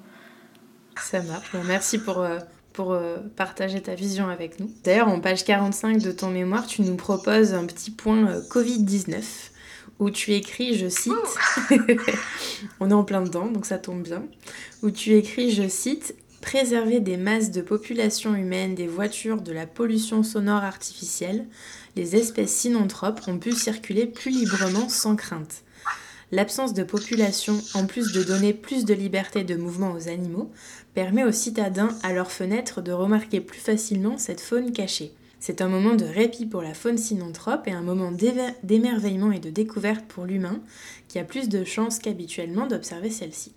[1.00, 1.54] Ça marche.
[1.66, 2.38] Merci pour, euh,
[2.72, 2.98] pour
[3.36, 4.70] partager ta vision avec nous.
[4.84, 9.22] D'ailleurs, en page 45 de ton mémoire, tu nous proposes un petit point Covid-19
[9.98, 11.12] où tu écris, je cite,
[12.80, 14.24] on est en plein dedans, donc ça tombe bien,
[14.82, 19.66] où tu écris, je cite, préserver des masses de population humaine des voitures de la
[19.66, 21.46] pollution sonore artificielle,
[21.96, 25.62] les espèces synanthropes ont pu circuler plus librement sans crainte.
[26.32, 30.50] L'absence de population, en plus de donner plus de liberté de mouvement aux animaux,
[30.92, 35.12] permet aux citadins à leurs fenêtres de remarquer plus facilement cette faune cachée.
[35.40, 39.50] C'est un moment de répit pour la faune synanthrope et un moment d'émerveillement et de
[39.50, 40.60] découverte pour l'humain
[41.08, 43.52] qui a plus de chances qu'habituellement d'observer celle-ci.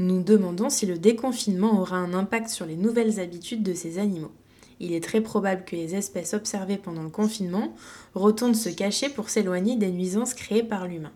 [0.00, 4.30] Nous demandons si le déconfinement aura un impact sur les nouvelles habitudes de ces animaux.
[4.78, 7.74] Il est très probable que les espèces observées pendant le confinement
[8.14, 11.10] retournent se cacher pour s'éloigner des nuisances créées par l'humain.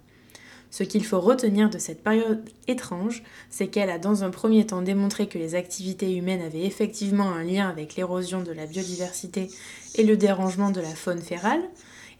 [0.73, 4.83] Ce qu'il faut retenir de cette période étrange, c'est qu'elle a dans un premier temps
[4.83, 9.49] démontré que les activités humaines avaient effectivement un lien avec l'érosion de la biodiversité
[9.95, 11.63] et le dérangement de la faune férale,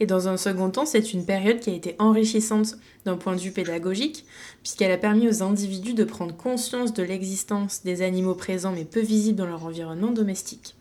[0.03, 3.41] et dans un second temps, c'est une période qui a été enrichissante d'un point de
[3.41, 4.27] vue pédagogique,
[4.65, 8.99] puisqu'elle a permis aux individus de prendre conscience de l'existence des animaux présents mais peu
[8.99, 10.75] visibles dans leur environnement domestique.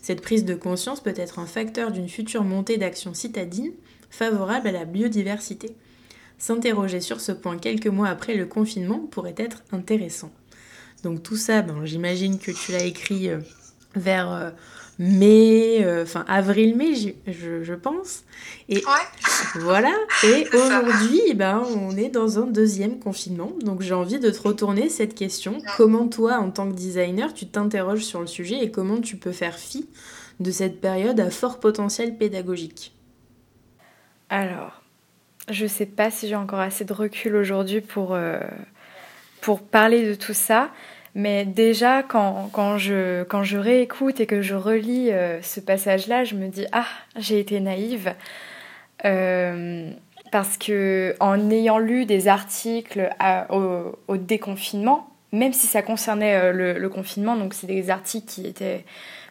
[0.00, 3.72] Cette prise de conscience peut être un facteur d'une future montée d'action citadine
[4.10, 5.74] favorable à la biodiversité.
[6.38, 10.30] S'interroger sur ce point quelques mois après le confinement pourrait être intéressant.
[11.02, 13.40] Donc tout ça, ben, j'imagine que tu l'as écrit euh,
[13.96, 14.50] vers euh,
[15.02, 16.94] mai, euh, enfin avril-mai,
[17.26, 18.22] je, pense.
[18.68, 18.82] Et
[19.56, 19.92] voilà.
[20.24, 23.52] Et aujourd'hui, ben, on est dans un deuxième confinement.
[23.62, 25.58] Donc j'ai envie de te retourner cette question.
[25.76, 29.32] Comment toi, en tant que designer, tu t'interroges sur le sujet et comment tu peux
[29.32, 29.88] faire fi
[30.38, 32.94] de cette période à fort potentiel pédagogique?
[34.30, 34.82] Alors,
[35.50, 38.38] je sais pas si j'ai encore assez de recul aujourd'hui pour, euh,
[39.40, 40.70] pour parler de tout ça.
[41.14, 46.66] Mais déjà, quand, je, réécoute et que je relis euh, ce passage-là, je me dis
[46.72, 48.14] Ah, j'ai été naïve.
[49.04, 49.90] Euh,
[50.30, 53.10] parce que en ayant lu des articles
[53.50, 58.84] au, déconfinement, même si ça concernait euh, le, confinement, donc c'est des articles qui étaient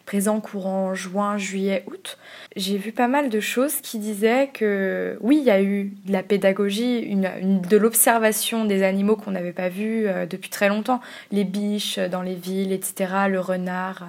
[0.04, 2.18] présent courant juin, juillet, août,
[2.56, 6.12] j'ai vu pas mal de choses qui disaient que oui, il y a eu de
[6.12, 11.00] la pédagogie, une, de l'observation des animaux qu'on n'avait pas vus euh, depuis très longtemps,
[11.30, 14.08] les biches dans les villes, etc., le renard.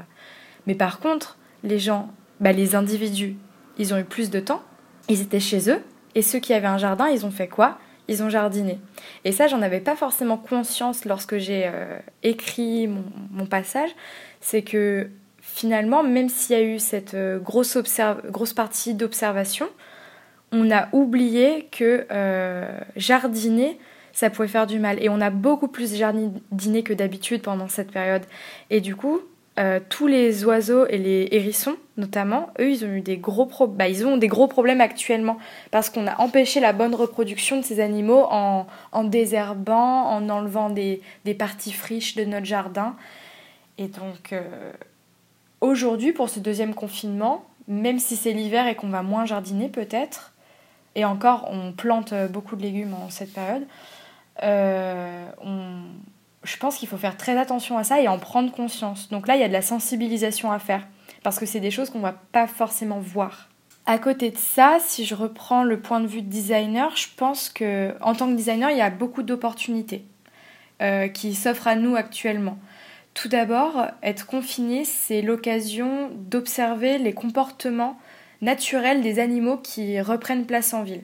[0.67, 3.35] Mais par contre, les gens, bah, les individus,
[3.77, 4.63] ils ont eu plus de temps,
[5.09, 5.81] ils étaient chez eux,
[6.15, 7.77] et ceux qui avaient un jardin, ils ont fait quoi?
[8.09, 8.79] Ils ont jardiné.
[9.23, 13.89] Et ça, j'en avais pas forcément conscience lorsque j'ai euh, écrit mon, mon passage.
[14.41, 15.09] C'est que
[15.53, 17.77] finalement, même s'il y a eu cette euh, grosse,
[18.25, 19.67] grosse partie d'observation,
[20.51, 23.77] on a oublié que euh, jardiner,
[24.13, 25.01] ça pouvait faire du mal.
[25.01, 28.23] Et on a beaucoup plus jardiné que d'habitude pendant cette période.
[28.71, 29.21] Et du coup,
[29.59, 33.87] euh, tous les oiseaux et les hérissons, notamment, eux, ils ont eu des gros, bah,
[33.87, 35.37] ils ont des gros problèmes actuellement
[35.69, 40.71] parce qu'on a empêché la bonne reproduction de ces animaux en, en désherbant, en enlevant
[40.71, 42.95] des, des, parties friches de notre jardin.
[43.77, 44.33] Et donc,
[45.63, 50.33] aujourd'hui, pour ce deuxième confinement, même si c'est l'hiver et qu'on va moins jardiner peut-être,
[50.95, 53.65] et encore, on plante beaucoup de légumes en cette période,
[54.43, 55.25] euh,
[56.43, 59.09] je pense qu'il faut faire très attention à ça et en prendre conscience.
[59.09, 60.85] Donc là, il y a de la sensibilisation à faire,
[61.23, 63.49] parce que c'est des choses qu'on ne va pas forcément voir.
[63.85, 67.49] À côté de ça, si je reprends le point de vue de designer, je pense
[67.49, 70.05] que en tant que designer, il y a beaucoup d'opportunités
[70.81, 72.57] euh, qui s'offrent à nous actuellement.
[73.13, 77.99] Tout d'abord, être confiné, c'est l'occasion d'observer les comportements
[78.41, 81.03] naturels des animaux qui reprennent place en ville.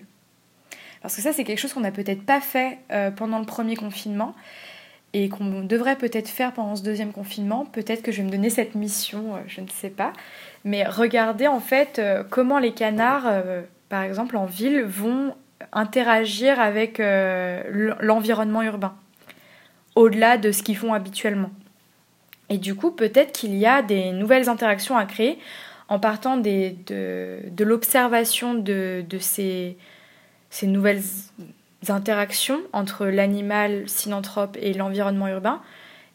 [1.01, 3.75] Parce que ça, c'est quelque chose qu'on n'a peut-être pas fait euh, pendant le premier
[3.75, 4.35] confinement
[5.13, 7.65] et qu'on devrait peut-être faire pendant ce deuxième confinement.
[7.65, 10.13] Peut-être que je vais me donner cette mission, euh, je ne sais pas.
[10.65, 13.31] Mais regardez en fait euh, comment les canards,
[13.87, 15.33] par exemple en ville, vont
[15.71, 18.95] interagir avec l'environnement urbain,
[19.95, 21.51] au-delà de ce qu'ils font habituellement.
[22.49, 25.37] Et du coup, peut-être qu'il y a des nouvelles interactions à créer
[25.87, 29.77] en partant de, l'observation de, ces
[30.63, 31.03] nouvelles
[31.87, 35.61] interactions entre l'animal synanthrope et l'environnement urbain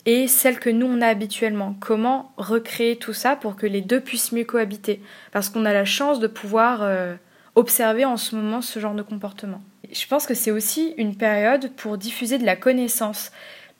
[0.06, 1.76] et celles que nous on a habituellement.
[1.80, 5.00] Comment recréer tout ça pour que les deux puissent mieux cohabiter?
[5.32, 7.14] Parce qu'on a la chance de pouvoir euh,
[7.54, 9.62] observer en ce moment ce genre de comportement.
[9.90, 13.30] Je pense que c'est aussi une période pour diffuser de la connaissance.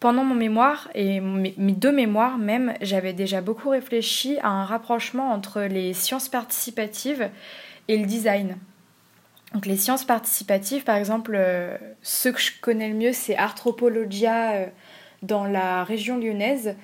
[0.05, 5.31] Pendant mon mémoire et mes deux mémoires même, j'avais déjà beaucoup réfléchi à un rapprochement
[5.31, 7.31] entre les sciences participatives
[7.89, 8.59] et le design.
[9.55, 14.53] Donc les sciences participatives, par exemple, euh, ce que je connais le mieux, c'est Arthropologia
[14.53, 14.67] euh,
[15.23, 16.77] dans la région lyonnaise.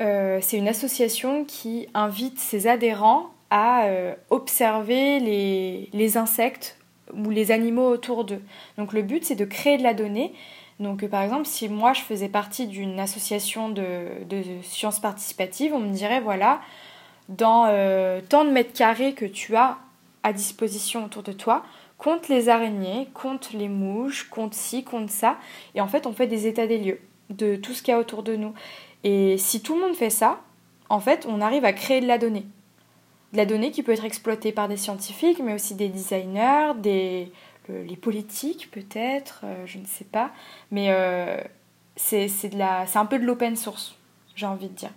[0.00, 3.86] Euh, c'est une association qui invite ses adhérents à
[4.30, 6.78] observer les, les, insectes
[7.14, 8.42] ou les animaux autour d'eux.
[8.76, 10.32] Donc le but, c'est de créer de la donnée.
[10.82, 13.84] Donc par exemple, si moi je faisais partie d'une association de,
[14.62, 16.60] sciences participatives, on me dirait, voilà,
[17.28, 17.66] dans
[18.28, 19.78] tant de mètres carrés que tu as
[20.22, 21.64] à disposition autour de toi,
[21.98, 25.36] compte les araignées, compte les mouches, compte ci, compte ça.
[25.74, 28.00] Et en fait, on fait des états des lieux de tout ce qu'il y a
[28.00, 28.54] autour de nous.
[29.04, 30.40] Et si tout le monde fait ça,
[30.88, 32.44] en fait, on arrive à créer de la donnée.
[33.32, 37.32] De la donnée qui peut être exploitée par des scientifiques, mais aussi des designers, des,
[37.68, 40.30] les politiques peut-être, euh, je ne sais pas.
[40.70, 41.36] Mais euh,
[41.96, 42.28] c'est
[42.94, 43.96] un peu de l'open source,
[44.34, 44.92] j'ai envie de dire.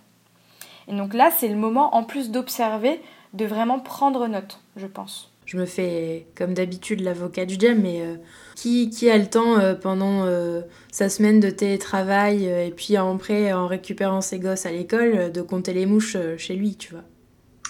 [0.88, 3.00] Et donc là, c'est le moment, en plus d'observer,
[3.34, 5.32] de vraiment prendre note, je pense.
[5.46, 8.16] Je me fais, comme d'habitude, l'avocat du diable, mais euh,
[8.56, 13.52] qui, qui, a le temps euh, pendant euh, sa semaine de télétravail et puis après,
[13.52, 17.04] en récupérant ses gosses à l'école, de compter les mouches chez lui, tu vois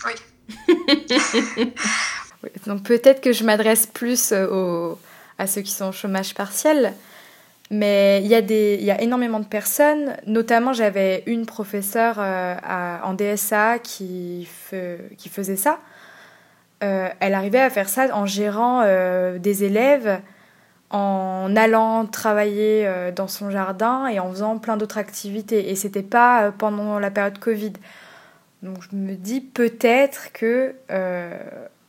[0.07, 0.13] Oui.
[2.67, 6.95] Donc peut-être que je m'adresse plus à ceux qui sont au chômage partiel,
[7.71, 12.55] mais il y, a y a énormément de personnes, notamment j'avais une professeure euh,
[13.03, 14.49] en DSA qui,
[15.19, 15.81] qui faisait ça.
[16.85, 20.21] Euh, elle arrivait à faire ça en gérant euh, des élèves,
[20.91, 25.71] en allant travailler dans son jardin et en faisant plein d'autres activités.
[25.71, 27.73] Et c'était pas pendant la période Covid.
[28.63, 30.77] Donc je me dis peut-être que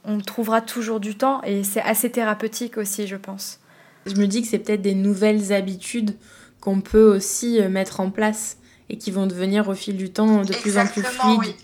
[0.07, 3.59] on trouvera toujours du temps et c'est assez thérapeutique aussi, je pense
[4.07, 6.15] je me dis que c'est peut-être des nouvelles habitudes
[6.59, 8.57] qu'on peut aussi euh, mettre en place
[8.89, 11.55] et qui vont devenir au fil du temps de plus en plus fluides.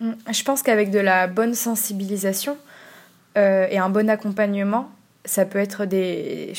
[0.00, 0.12] Mm.
[0.32, 2.56] Je pense qu'avec de la bonne sensibilisation
[3.36, 4.90] euh, et un bon accompagnement,
[5.24, 6.54] ça peut être des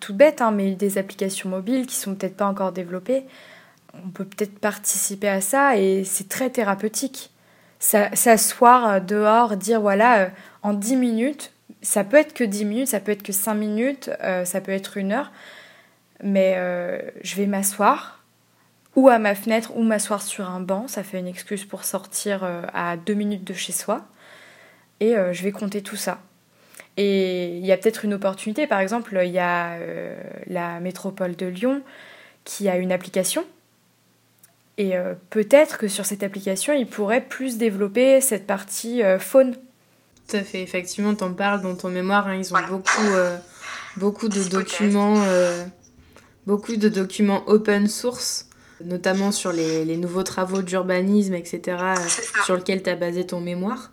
[0.00, 3.24] tout bête, hein, mais des applications mobiles qui sont peut-être pas encore développées.
[4.04, 7.30] On peut peut-être participer à ça et c'est très thérapeutique.
[7.86, 10.28] S'asseoir dehors, dire voilà, euh,
[10.62, 14.10] en 10 minutes, ça peut être que 10 minutes, ça peut être que 5 minutes,
[14.22, 15.30] euh, ça peut être une heure,
[16.22, 18.24] mais euh, je vais m'asseoir
[18.96, 22.42] ou à ma fenêtre ou m'asseoir sur un banc, ça fait une excuse pour sortir
[22.42, 24.06] euh, à 2 minutes de chez soi,
[24.98, 26.20] et je vais compter tout ça.
[26.96, 29.76] Et il y a peut-être une opportunité, par exemple, il y a
[30.46, 31.82] la métropole de Lyon
[32.44, 33.44] qui a une application.
[34.78, 34.92] Et
[35.30, 39.54] peut-être que sur cette application, ils pourraient plus développer cette partie faune
[40.26, 43.36] tout à fait, effectivement, t'en parles dans ton mémoire, hein, ils ont beaucoup, euh,
[43.96, 45.64] beaucoup de documents, euh,
[46.46, 48.48] beaucoup de documents open source,
[48.84, 51.78] notamment sur les, les nouveaux travaux d'urbanisme, etc.,
[52.44, 53.92] sur lesquels tu as basé ton mémoire.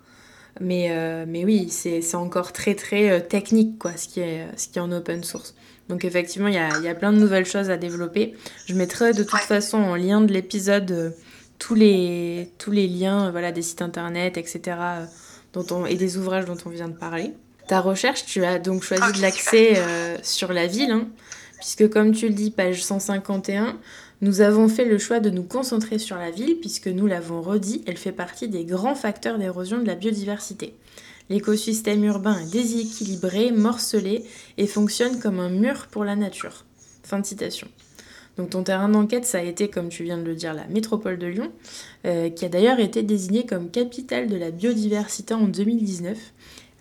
[0.59, 4.79] Mais, euh, mais oui, c'est encore très très technique, quoi, ce qui, est, ce qui
[4.79, 5.53] est en open source.
[5.89, 8.35] Donc effectivement, il y a, y a, plein de nouvelles choses à développer.
[8.65, 11.15] Je mettrai de toute façon en lien de l'épisode
[11.59, 15.05] tous, les, tous les liens voilà, des sites internet, etc
[15.89, 17.33] et des ouvrages dont on vient de parler.
[17.67, 21.07] Ta recherche, tu as donc choisi de l'accès euh, sur la ville, hein,
[21.59, 23.77] puisque comme tu le dis, page 151,
[24.21, 27.83] nous avons fait le choix de nous concentrer sur la ville, puisque nous l'avons redit,
[27.87, 30.75] elle fait partie des grands facteurs d'érosion de la biodiversité.
[31.29, 34.23] L'écosystème urbain est déséquilibré, morcelé
[34.57, 36.65] et fonctionne comme un mur pour la nature.
[37.03, 37.67] Fin de citation.
[38.37, 41.17] Donc ton terrain d'enquête, ça a été, comme tu viens de le dire, la métropole
[41.19, 41.51] de Lyon,
[42.05, 46.17] euh, qui a d'ailleurs été désignée comme capitale de la biodiversité en 2019.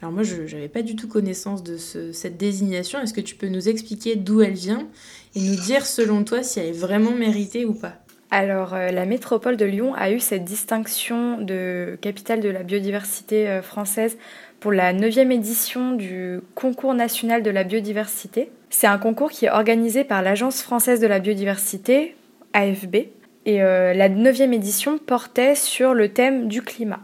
[0.01, 3.01] Alors moi, je n'avais pas du tout connaissance de cette désignation.
[3.01, 4.89] Est-ce que tu peux nous expliquer d'où elle vient
[5.37, 8.02] et nous dire, selon toi, si elle est vraiment méritée ou pas?
[8.33, 13.47] Alors, euh, la métropole de Lyon a eu cette distinction de capitale de la biodiversité
[13.47, 14.17] euh, française
[14.59, 18.51] pour la 9e édition du concours national de la biodiversité.
[18.71, 22.17] C'est un concours qui est organisé par l'Agence française de la biodiversité,
[22.55, 22.97] AFB,
[23.45, 27.01] et euh, la 9e édition portait sur le thème du climat.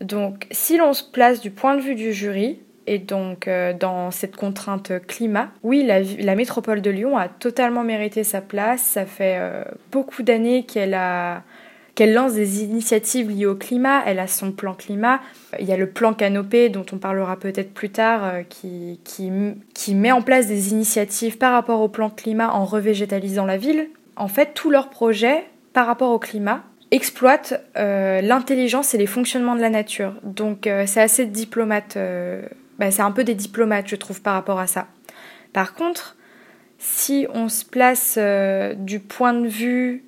[0.00, 4.10] Donc, si l'on se place du point de vue du jury, et donc, euh, dans
[4.10, 8.82] cette contrainte climat, oui, la, métropole de Lyon a totalement mérité sa place.
[8.82, 10.92] Ça fait euh, beaucoup d'années qu'elle
[12.12, 14.02] lance des initiatives liées au climat.
[14.04, 15.20] Elle a son plan climat.
[15.58, 20.12] Il y a le plan canopé, dont on parlera peut-être plus tard, euh, qui, met
[20.12, 23.88] en place des initiatives par rapport au plan climat en revégétalisant la ville.
[24.16, 29.60] En fait, tous leurs projets par rapport au climat exploitent l'intelligence et les fonctionnements de
[29.60, 30.14] la nature.
[30.22, 31.98] Donc, c'est assez diplomate
[32.78, 34.88] bah, c'est un peu des diplomates, je trouve, par rapport à ça.
[35.52, 36.16] Par contre,
[36.78, 40.04] si on se place euh, du point de vue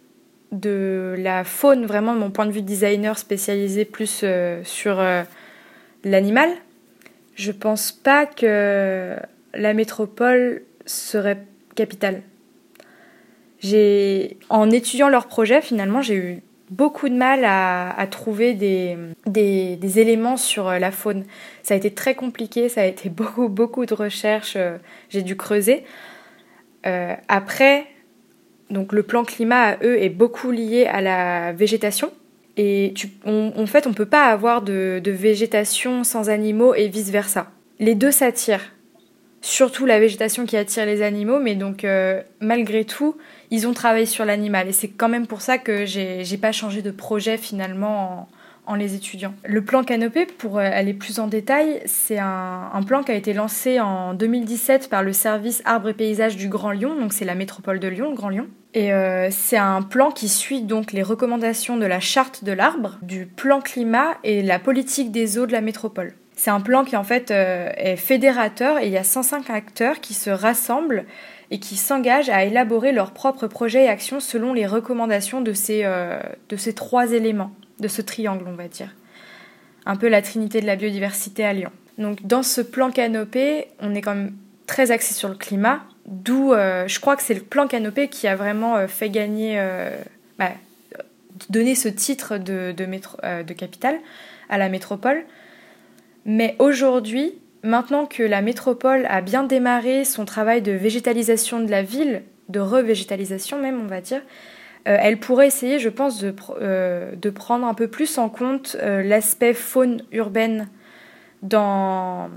[0.53, 5.23] de la faune, vraiment mon point de vue designer spécialisé plus euh, sur euh,
[6.05, 6.51] l'animal,
[7.35, 9.17] je pense pas que
[9.55, 11.43] la métropole serait
[11.75, 12.23] capitale.
[13.61, 20.37] J'ai, en étudiant leur projet, finalement, j'ai eu beaucoup de mal à, trouver des, éléments
[20.37, 21.25] sur euh, la faune.
[21.62, 25.37] Ça a été très compliqué, ça a été beaucoup, beaucoup de recherches, euh, j'ai dû
[25.37, 25.85] creuser.
[26.87, 27.87] Euh, après,
[28.71, 32.11] donc le plan climat à eux est beaucoup lié à la végétation.
[32.59, 32.95] Et
[33.27, 37.51] en fait, on ne peut pas avoir de, de végétation sans animaux et vice-versa.
[37.81, 38.73] Les deux s'attirent
[39.47, 43.16] surtout la végétation qui attire les animaux, mais donc euh, malgré tout,
[43.51, 44.68] ils ont travaillé sur l'animal.
[44.68, 48.28] Et c'est quand même pour ça que j'ai pas changé de projet finalement
[48.66, 49.32] en, les étudiant.
[49.44, 53.32] Le plan Canopé, pour euh, aller plus en détail, c'est un, plan qui a été
[53.32, 57.36] lancé en 2017 par le service Arbres et Paysages du Grand Lyon, donc c'est la
[57.36, 58.49] métropole de Lyon, le Grand Lyon.
[58.74, 62.99] Et euh, c'est un plan qui suit donc les recommandations de la charte de l'arbre,
[63.01, 66.14] du plan climat et la politique des eaux de la métropole.
[66.37, 70.01] C'est un plan qui en fait euh, est fédérateur et il y a 105 acteurs
[70.01, 71.07] qui se rassemblent
[71.51, 75.82] et qui s'engagent à élaborer leurs propres projets et actions selon les recommandations de ces,
[75.84, 76.20] euh,
[76.51, 78.95] de ces trois éléments, de ce triangle on va dire.
[79.87, 81.70] Un peu la trinité de la biodiversité à Lyon.
[81.97, 84.34] Donc dans ce plan canopé, on est quand même
[84.66, 88.28] très axé sur le climat, d'où euh, je crois que c'est le plan canopé qui
[88.28, 89.59] a vraiment fait gagner,
[90.39, 90.51] bah,
[91.49, 93.97] donner ce titre de, de, de capitale
[94.51, 95.24] à la métropole.
[96.27, 101.83] Mais aujourd'hui, maintenant que la métropole a bien démarré son travail de végétalisation de la
[101.83, 104.20] ville, de revégétalisation même, on va dire,
[104.89, 108.77] euh, elle pourrait essayer, je pense, de, euh, de, prendre un peu plus en compte
[108.83, 110.68] euh, l'aspect faune urbaine
[111.43, 112.29] dans,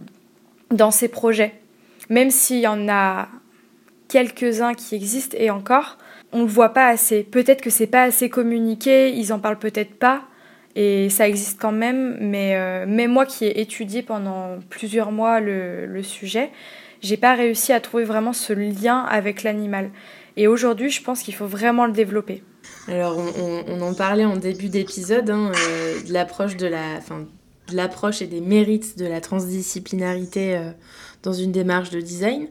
[0.71, 1.53] dans ses projets.
[2.09, 3.27] Même s'il y en a
[4.07, 5.97] quelques-uns qui existent et encore,
[6.31, 7.23] on ne le voit pas assez.
[7.23, 10.23] Peut-être que c'est pas assez communiqué, ils en parlent peut-être pas.
[10.75, 15.85] Et ça existe quand même, mais euh, moi qui ai étudié pendant plusieurs mois le,
[15.85, 16.51] le sujet,
[17.01, 19.89] j'ai pas réussi à trouver vraiment ce lien avec l'animal.
[20.37, 22.43] Et aujourd'hui, je pense qu'il faut vraiment le développer.
[22.87, 27.25] Alors, on, en parlait en début d'épisode, hein, euh, de l'approche de la, enfin,
[27.73, 30.71] l'approche et des mérites de la transdisciplinarité euh,
[31.23, 32.47] dans une démarche de design.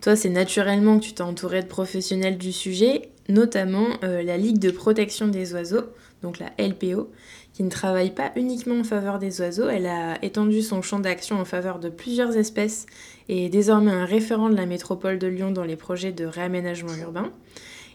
[0.00, 4.70] Toi, c'est naturellement que tu t'es entouré de professionnels du sujet, notamment la Ligue de
[4.70, 5.86] protection des oiseaux,
[6.22, 7.10] donc la LPO,
[7.52, 11.40] qui ne travaille pas uniquement en faveur des oiseaux, elle a étendu son champ d'action
[11.40, 12.86] en faveur de plusieurs espèces
[13.28, 16.94] et est désormais un référent de la métropole de Lyon dans les projets de réaménagement
[16.94, 17.32] urbain.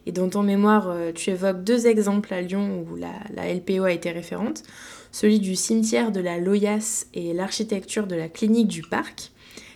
[0.06, 3.92] Et dans ton mémoire, euh, tu évoques deux exemples à Lyon où la, LPO a
[3.92, 4.64] été référente,
[5.12, 9.32] celui du cimetière de la Loyasse et l'architecture de la clinique du parc.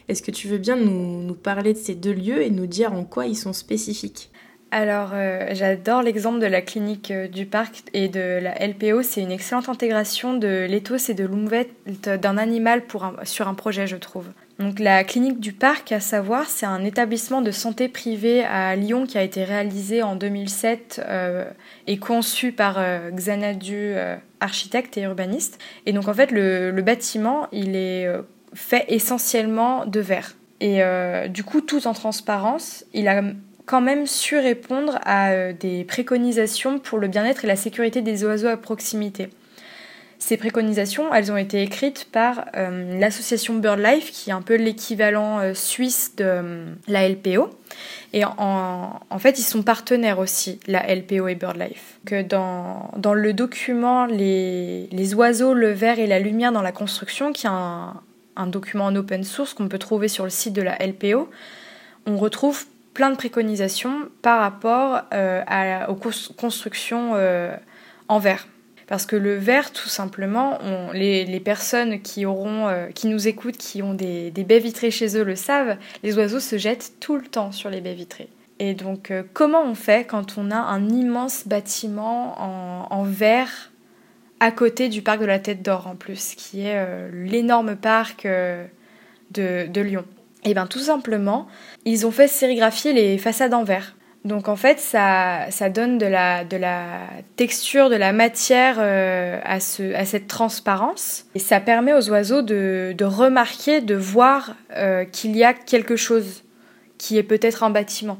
[0.09, 2.93] Est-ce que tu veux bien nous, nous parler de ces deux lieux et nous dire
[2.93, 4.31] en quoi ils sont spécifiques?
[4.69, 9.01] Alors, euh, j'adore l'exemple de la clinique euh, du parc et de la LPO.
[9.01, 11.71] C'est une excellente intégration de l'éthos et de l'oumvette
[12.03, 12.83] d'un animal
[13.23, 14.25] sur un projet, je trouve.
[14.59, 19.05] Donc, la clinique du parc, à savoir, c'est un établissement de santé privé à Lyon
[19.05, 21.45] qui a été réalisé en 2007 euh,
[21.85, 23.93] et conçu par Xanadu,
[24.41, 25.59] architecte et urbaniste.
[25.85, 28.07] Et donc, en fait, le, le bâtiment, il est
[28.53, 30.33] fait essentiellement de verre.
[30.59, 30.81] Et
[31.29, 33.21] du coup, tout en transparence, il a
[33.67, 38.23] quand même su répondre à euh, des préconisations pour le bien-être et la sécurité des
[38.23, 39.29] oiseaux à proximité.
[40.19, 45.39] Ces préconisations, elles ont été écrites par euh, l'association BirdLife, qui est un peu l'équivalent
[45.39, 47.49] euh, suisse de la LPO.
[48.13, 51.99] Et en, fait, ils sont partenaires aussi, la LPO et BirdLife.
[52.05, 56.71] Que dans, dans le document les, les, oiseaux, le verre et la lumière dans la
[56.71, 58.01] construction, qui est un,
[58.37, 61.29] un document en open source qu'on peut trouver sur le site de la LPO,
[62.07, 62.65] on retrouve
[62.97, 67.13] plein de préconisations par rapport à, aux constructions
[68.07, 68.47] en verre.
[68.87, 70.59] Parce que le verre, tout simplement,
[70.93, 75.23] les, personnes qui, auront, euh, qui nous écoutent, qui ont des, baies vitrées chez eux
[75.23, 78.29] le savent, les oiseaux se jettent tout le temps sur les baies vitrées.
[78.59, 83.71] Et donc, euh, comment on fait quand on a un immense bâtiment en, verre
[84.39, 88.25] à côté du parc de la Tête d'Or en plus, qui est euh, l'énorme parc
[88.25, 88.67] de,
[89.67, 90.05] de Lyon?
[90.47, 91.45] Et eh bien tout simplement,
[91.83, 93.97] ils ont fait sérigraphier les façades en verre.
[94.23, 97.01] Donc en fait, ça, ça donne de la, de la
[97.35, 101.25] texture, de la matière euh, à, ce, à cette transparence.
[101.35, 105.97] Et ça permet aux oiseaux de, de remarquer, de voir euh, qu'il y a quelque
[105.97, 106.45] chose
[106.97, 108.17] qui est peut-être un bâtiment.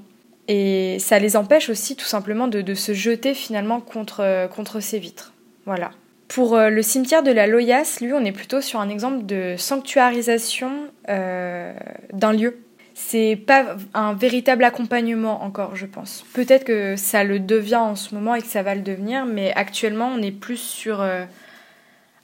[0.50, 5.00] Et ça les empêche aussi tout simplement de, de se jeter finalement contre, contre ces
[5.00, 5.32] vitres.
[5.66, 5.92] Voilà.
[6.28, 9.56] Pour euh, le cimetière de la Loyasse, lui, on est plutôt sur un exemple de
[9.58, 10.72] sanctuarisation
[11.08, 12.68] d'un lieu
[13.00, 16.26] c'est pas un véritable accompagnement encore, je pense.
[16.34, 19.54] Peut-être que ça le devient en ce moment et que ça va le devenir, mais
[19.54, 21.24] actuellement, on est plus sur euh,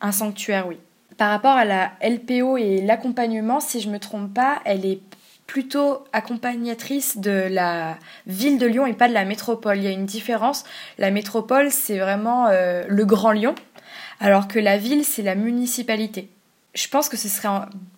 [0.02, 0.80] un sanctuaire, oui.
[1.16, 5.00] Par rapport à la LPO et l'accompagnement, si je me trompe pas, elle est
[5.46, 9.78] plutôt accompagnatrice de la ville de Lyon et pas de la métropole.
[9.78, 10.64] Il y a une différence.
[10.98, 13.54] La métropole, c'est vraiment euh, le Grand Lyon,
[14.20, 16.30] alors que la ville, c'est la municipalité
[16.74, 17.50] je pense que ce serait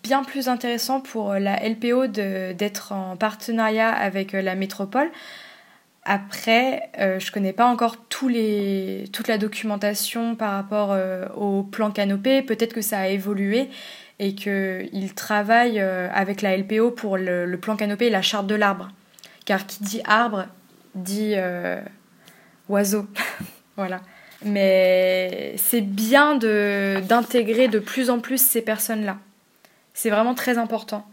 [0.02, 5.10] bien plus intéressant pour euh, la LPO d'être en partenariat avec euh, la métropole.
[6.04, 10.96] Après, euh, je connais pas encore toute la documentation par rapport
[11.36, 12.42] au plan canopé.
[12.42, 13.68] Peut-être que ça a évolué
[14.20, 18.54] et qu'ils travaillent avec la LPO pour le, le, plan canopé et la charte de
[18.54, 18.88] l'arbre.
[19.46, 20.46] Car qui dit arbre
[20.94, 21.34] dit
[22.68, 23.06] oiseau.
[23.76, 24.00] voilà.
[24.46, 29.18] Mais c'est bien d'intégrer de, plus en plus ces personnes-là.
[29.94, 31.06] C'est vraiment très important.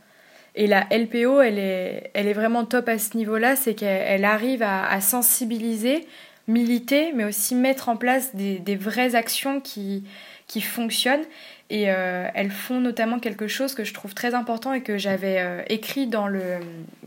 [0.56, 4.62] Et la LPO, elle est, elle est vraiment top à ce niveau-là, c'est qu'elle arrive
[4.62, 6.06] à, sensibiliser,
[6.48, 10.04] militer, mais aussi mettre en place des, des vraies actions qui,
[10.48, 11.26] qui fonctionnent.
[11.70, 15.38] Et euh, elles font notamment quelque chose que je trouve très important et que j'avais
[15.40, 16.60] euh, écrit dans, le,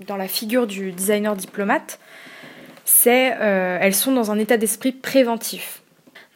[0.09, 2.01] dans la figure du designer diplomate.
[2.85, 5.83] C'est euh, elles sont dans un état d'esprit préventif.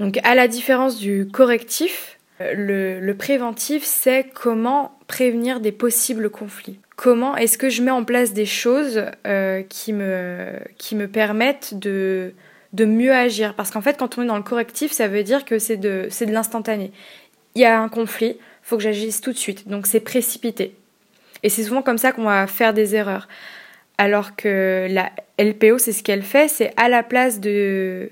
[0.01, 6.81] Donc à la différence du correctif, le, préventif, c'est comment prévenir des possibles conflits.
[6.97, 12.33] Comment est-ce que je mets en place des choses euh, qui, me, permettent de,
[12.79, 13.55] mieux agir?
[13.55, 16.09] Parce qu'en fait, quand on est dans le correctif, ça veut dire que c'est de,
[16.09, 16.93] de l'instantané.
[17.55, 19.69] Il y a un conflit, faut que j'agisse tout de suite.
[19.69, 20.75] Donc c'est précipité.
[21.43, 23.29] Et c'est souvent comme ça qu'on va faire des erreurs.
[23.99, 28.11] Alors que la LPO, c'est ce qu'elle fait, c'est à la place de,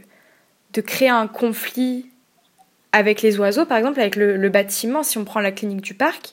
[0.73, 2.07] de créer un conflit
[2.93, 6.33] avec les oiseaux, par exemple, avec le, bâtiment, si on prend la clinique du parc,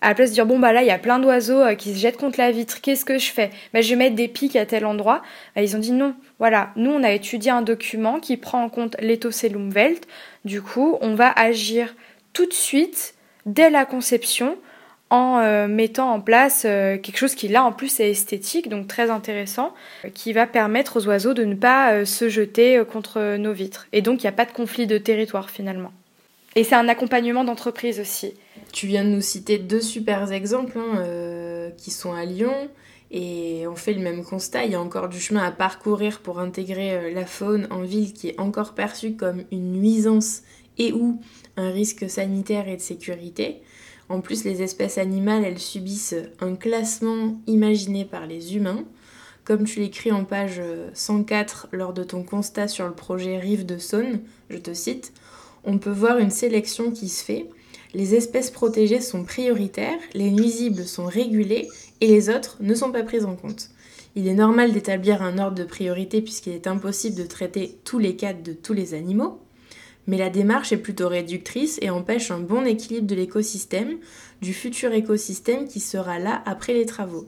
[0.00, 1.94] à la place de dire bon bah là il y a plein d'oiseaux euh, qui
[1.94, 3.50] se jettent contre la vitre, qu'est-ce que je fais?
[3.72, 5.22] Bah, Je vais mettre des pics à tel endroit.
[5.54, 8.68] Bah, ils ont dit non, voilà, nous on a étudié un document qui prend en
[8.68, 10.08] compte l'éthocellum-welt,
[10.44, 11.94] du coup on va agir
[12.32, 13.14] tout de suite
[13.46, 14.56] dès la conception
[15.12, 18.88] en euh, mettant en place euh, quelque chose qui là en plus est esthétique, donc
[18.88, 19.74] très intéressant,
[20.06, 23.86] euh, qui va permettre aux oiseaux de ne pas se jeter contre nos vitres.
[23.92, 25.92] Et donc il n'y a pas de conflit de territoire finalement.
[26.56, 28.32] Et c'est un accompagnement d'entreprise aussi.
[28.72, 32.54] Tu viens de nous citer deux super exemples hein, qui sont à Lyon.
[33.10, 36.38] Et on fait le même constat, il y a encore du chemin à parcourir pour
[36.38, 40.40] intégrer la faune en ville qui est encore perçue comme une nuisance
[40.78, 41.20] et ou
[41.58, 43.60] un risque sanitaire et de sécurité.
[44.08, 48.84] En plus, les espèces animales, elles subissent un classement imaginé par les humains.
[49.44, 50.60] Comme tu l'écris en page
[50.94, 55.12] 104 lors de ton constat sur le projet Rive de Saône, je te cite,
[55.64, 57.48] on peut voir une sélection qui se fait.
[57.94, 61.68] Les espèces protégées sont prioritaires, les nuisibles sont régulés
[62.00, 63.70] et les autres ne sont pas prises en compte.
[64.14, 68.16] Il est normal d'établir un ordre de priorité puisqu'il est impossible de traiter tous les
[68.16, 69.41] cas de tous les animaux
[70.06, 73.98] mais la démarche est plutôt réductrice et empêche un bon équilibre de l'écosystème,
[74.40, 77.26] du futur écosystème qui sera là après les travaux.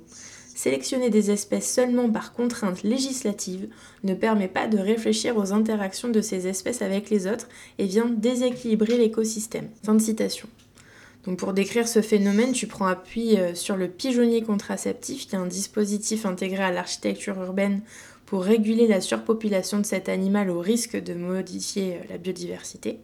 [0.54, 3.68] Sélectionner des espèces seulement par contrainte législative
[4.04, 7.48] ne permet pas de réfléchir aux interactions de ces espèces avec les autres
[7.78, 9.68] et vient déséquilibrer l'écosystème.
[9.84, 10.48] Fin de citation.
[11.26, 15.38] Donc pour décrire ce phénomène, tu prends appui euh, sur le pigeonnier contraceptif, qui est
[15.38, 17.80] un dispositif intégré à l'architecture urbaine
[18.34, 22.98] pour réguler la surpopulation de cet animal au risque de modifier euh, la biodiversité.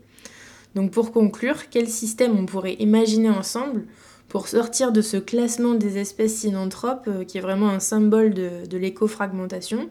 [0.74, 3.85] Donc pour conclure, quel système on pourrait imaginer ensemble
[4.26, 8.76] pour sortir de ce classement des espèces synanthropes euh, qui est vraiment un symbole de,
[8.76, 9.89] l'éco-fragmentation?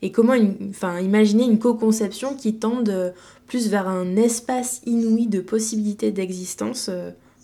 [0.00, 0.36] Et comment
[0.70, 3.10] enfin, imaginer une co-conception qui tende euh,
[3.48, 6.88] plus vers un espace inouï de possibilités d'existence,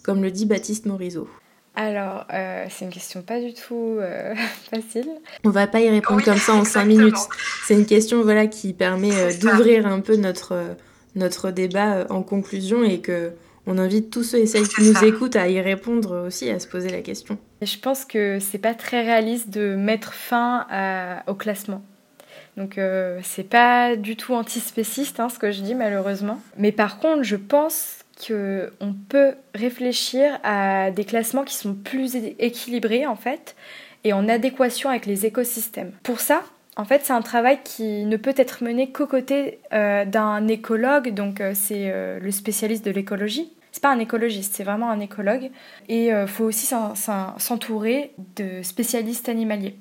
[0.05, 1.27] comme le dit Baptiste Morisot?
[1.75, 3.99] Alors, c'est une question pas du tout
[4.71, 5.09] facile.
[5.43, 7.17] On va pas y répondre comme ça en 5 minutes.
[7.67, 10.77] C'est une question voilà, qui permet d'ouvrir un peu notre,
[11.17, 13.33] notre débat en conclusion et que
[13.67, 16.69] on invite tous ceux et celles qui nous écoutent à y répondre aussi, à se
[16.69, 17.39] poser la question.
[17.63, 20.67] Je pense que c'est pas très réaliste de mettre fin
[21.27, 21.83] au classement.
[22.57, 26.41] Donc euh, c'est pas du tout antispéciste hein, ce que je dis malheureusement.
[26.57, 33.07] Mais par contre, je pense qu'on peut réfléchir à des classements qui sont plus équilibrés
[33.07, 33.57] en fait
[34.05, 35.93] et en adéquation avec les écosystèmes.
[36.03, 36.43] Pour ça,
[36.77, 41.15] en fait, c'est un travail qui ne peut être mené qu'aux côtés euh, d'un écologue,
[41.15, 43.53] donc euh, c'est euh, le spécialiste de l'écologie.
[43.71, 45.51] C'est pas un écologiste, c'est vraiment un écologue.
[45.89, 46.73] Et il faut aussi
[47.37, 49.75] s'entourer de spécialistes animaliers.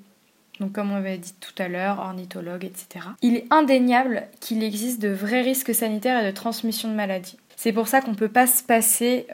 [0.59, 3.05] Donc, comme on avait dit tout à l'heure, ornithologues, etc.
[3.21, 7.37] Il est indéniable qu'il existe de vrais risques sanitaires et de transmission de maladies.
[7.63, 9.25] C'est pour ça qu'on ne peut pas se passer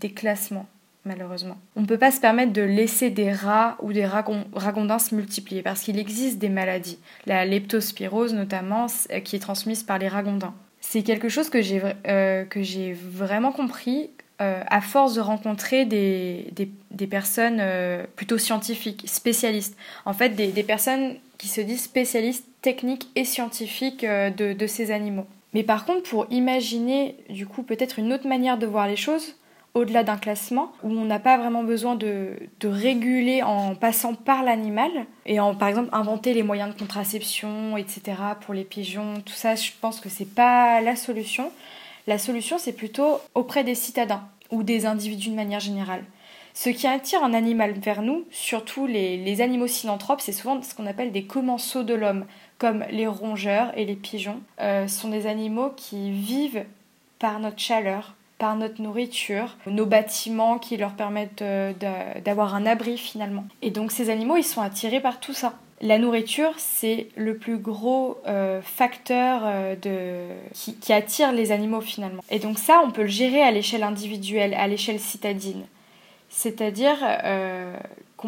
[0.00, 0.66] des classements
[1.04, 1.56] malheureusement.
[1.76, 5.62] On ne peut pas se permettre de laisser des rats ou des ragondins se multiplier
[5.62, 10.54] parce qu'il existe des maladies, la leptospirose notamment, euh, qui est transmise par les ragondins.
[10.80, 12.44] C'est quelque chose que j'ai euh,
[13.02, 14.10] vraiment compris
[14.40, 16.70] euh, à force de rencontrer des,
[17.10, 17.62] personnes
[18.16, 19.76] plutôt scientifiques, spécialistes.
[20.04, 25.26] En fait, des, personnes qui se disent spécialistes techniques et scientifiques de ces animaux.
[25.54, 29.36] Mais par contre, pour imaginer du coup peut-être une autre manière de voir les choses,
[29.74, 34.90] au-delà d'un classement, où on n'a pas vraiment besoin de, réguler en passant par l'animal,
[35.26, 38.16] et en par exemple inventer les moyens de contraception, etc.
[38.40, 41.50] pour les pigeons, tout ça, je pense que c'est pas la solution.
[42.06, 46.04] La solution, c'est plutôt auprès des citadins ou des individus de manière générale.
[46.56, 50.86] Ce qui attire un animal vers nous, surtout les, animaux synanthropes, c'est souvent ce qu'on
[50.86, 52.26] appelle des commensaux de l'homme,
[52.58, 54.40] comme les rongeurs et les pigeons.
[54.60, 56.64] Euh, sont des animaux qui vivent
[57.18, 61.72] par notre chaleur, par notre nourriture, nos bâtiments qui leur permettent euh,
[62.24, 63.44] d'avoir un abri finalement.
[63.62, 65.54] Et donc ces animaux, ils sont attirés par tout ça.
[65.80, 69.42] La nourriture, c'est le plus gros euh, facteur
[70.54, 72.22] qui, attire les animaux finalement.
[72.30, 75.64] Et donc ça, on peut le gérer à l'échelle individuelle, à l'échelle citadine.
[76.30, 76.96] C'est-à-dire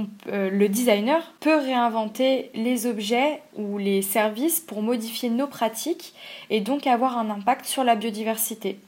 [0.04, 6.14] que le designer peut réinventer les objets ou les services pour modifier nos pratiques
[6.50, 8.78] et donc avoir un impact sur la biodiversité.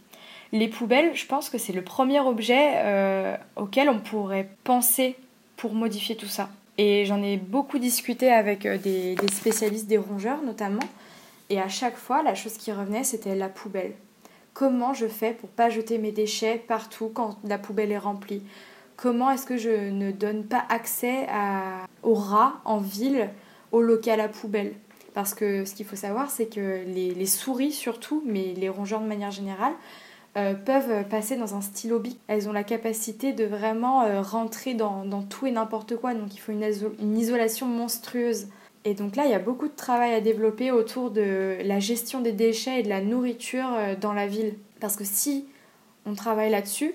[0.52, 5.16] Les poubelles, je pense que c'est le premier objet euh, auquel on pourrait penser
[5.56, 6.48] pour modifier tout ça.
[6.78, 10.84] Et j'en ai beaucoup discuté avec euh, des, spécialistes des rongeurs notamment.
[11.50, 13.92] Et à chaque fois, la chose qui revenait, c'était la poubelle.
[14.54, 18.42] Comment je fais pour pas jeter mes déchets partout quand la poubelle est remplie?
[19.01, 21.26] Comment est-ce que je ne donne pas accès
[22.03, 23.30] aux rats en ville,
[23.72, 24.74] au local à poubelle?
[25.14, 29.07] Parce que ce qu'il faut savoir, c'est que les souris surtout, mais les rongeurs de
[29.07, 29.72] manière générale,
[30.38, 32.20] euh, peuvent passer dans un stylo bic.
[32.28, 36.38] Elles ont la capacité de vraiment euh, rentrer dans, tout et n'importe quoi, donc il
[36.38, 36.62] faut une,
[37.01, 38.46] une, isolation monstrueuse.
[38.84, 42.20] Et donc là, il y a beaucoup de travail à développer autour de la gestion
[42.20, 44.55] des déchets et de la nourriture euh, dans la ville.
[44.80, 45.46] Parce que si
[46.07, 46.94] on travaille là-dessus,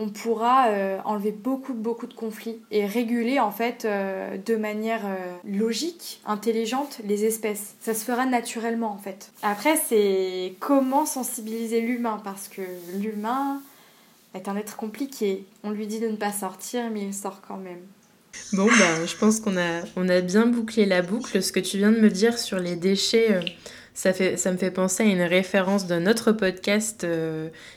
[0.00, 5.04] on pourra euh, enlever beaucoup, beaucoup de conflits et réguler en fait euh, de manière
[5.04, 7.74] euh, logique, intelligente les espèces.
[7.80, 9.32] Ça se fera naturellement en fait.
[9.42, 12.62] Après, c'est comment sensibiliser l'humain parce que
[12.96, 13.60] l'humain
[14.34, 15.44] est un être compliqué.
[15.64, 17.80] On lui dit de ne pas sortir, mais il sort quand même.
[18.52, 21.42] Bon, bah, je pense qu'on a, bien bouclé la boucle.
[21.42, 23.40] Ce que tu viens de me dire sur les déchets,
[23.94, 27.04] ça me fait penser à une référence d'un autre podcast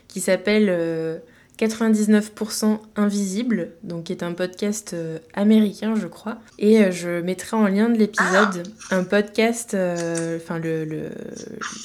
[0.08, 1.22] qui s'appelle
[1.62, 6.40] 99% Invisible, donc qui est un podcast euh, américain, je crois.
[6.58, 11.10] Et euh, je mettrai en lien de l'épisode un podcast, euh, enfin le, le,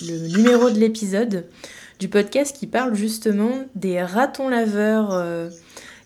[0.09, 1.45] le, numéro de l'épisode
[1.99, 5.51] du podcast qui parle justement des ratons laveurs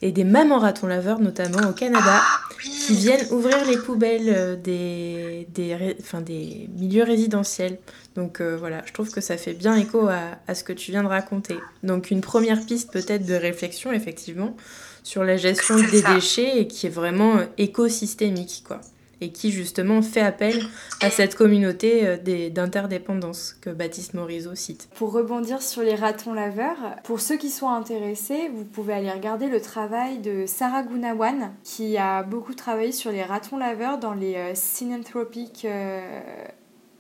[0.03, 2.21] et des mamans ratons laveurs, notamment au Canada,
[2.63, 7.79] qui viennent ouvrir les poubelles des, des, enfin, des milieux résidentiels.
[8.17, 11.03] Donc euh, voilà, je trouve que ça fait bien écho à, ce que tu viens
[11.03, 11.57] de raconter.
[11.83, 14.57] Donc une première piste peut-être de réflexion, effectivement,
[15.03, 18.81] sur la gestion des déchets et qui est vraiment euh, écosystémique, quoi.
[19.23, 20.59] Et qui justement fait appel
[21.03, 24.89] à cette communauté euh, d'interdépendance que Baptiste Morisot cite.
[24.95, 29.49] Pour rebondir sur les ratons laveurs, pour ceux qui sont intéressés, vous pouvez aller regarder
[29.49, 34.55] le travail de Sarah Gunawan, qui a beaucoup travaillé sur les ratons laveurs dans les
[34.55, 35.67] synanthropic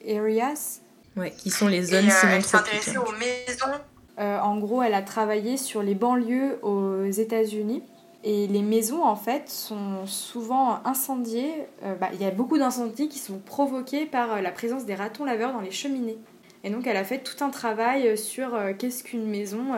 [0.06, 0.82] areas
[1.16, 2.12] Ouais, qui sont les zones et, euh,
[3.00, 3.78] aux maisons
[4.18, 7.82] en gros, elle a travaillé sur les banlieues aux États-Unis.
[8.22, 11.54] Et les maisons, en fait, sont souvent incendiées.
[12.00, 15.54] Bah, il y a beaucoup d'incendies qui sont provoqués par la présence des ratons laveurs
[15.54, 16.18] dans les cheminées.
[16.64, 19.68] Et donc, elle a fait tout un travail sur qu'est-ce qu'une maison,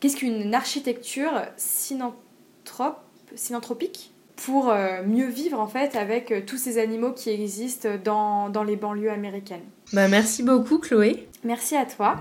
[0.00, 7.12] qu'est-ce qu'une architecture synanthropique pour euh, mieux vivre en fait avec euh, tous ces animaux
[7.12, 9.64] qui existent dans, dans les banlieues américaines.
[9.92, 11.28] Bah, merci beaucoup Chloé.
[11.44, 12.18] Merci à toi.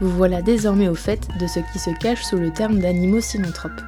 [0.00, 3.82] Vous voilà désormais au fait de ce qui se cache sous le terme d'animaux synanthropes.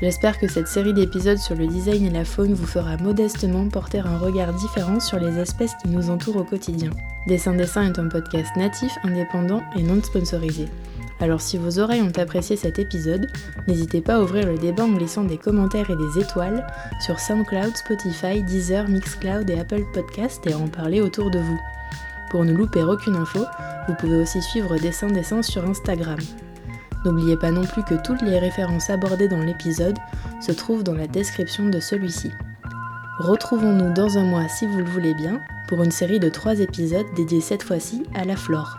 [0.00, 3.98] J'espère que cette série d'épisodes sur le design et la faune vous fera modestement porter
[3.98, 6.88] un regard différent sur les espèces qui nous entourent au quotidien.
[7.26, 10.68] Dessin Dessin est un podcast natif, indépendant et non sponsorisé.
[11.20, 13.30] Alors si vos oreilles ont apprécié cet épisode,
[13.68, 16.66] n'hésitez pas à ouvrir le débat en glissant des commentaires et des étoiles
[17.04, 21.60] sur SoundCloud, Spotify, Deezer, Mixcloud et Apple Podcast et à en parler autour de vous.
[22.30, 23.40] Pour ne louper aucune info,
[23.86, 26.18] vous pouvez aussi suivre Dessin Dessin sur Instagram.
[27.04, 29.96] N'oubliez pas non plus que toutes les références abordées dans l'épisode
[30.40, 32.30] se trouvent dans la description de celui-ci.
[33.18, 37.06] Retrouvons-nous dans un mois si vous le voulez bien pour une série de 3 épisodes
[37.14, 38.78] dédiés cette fois-ci à la flore.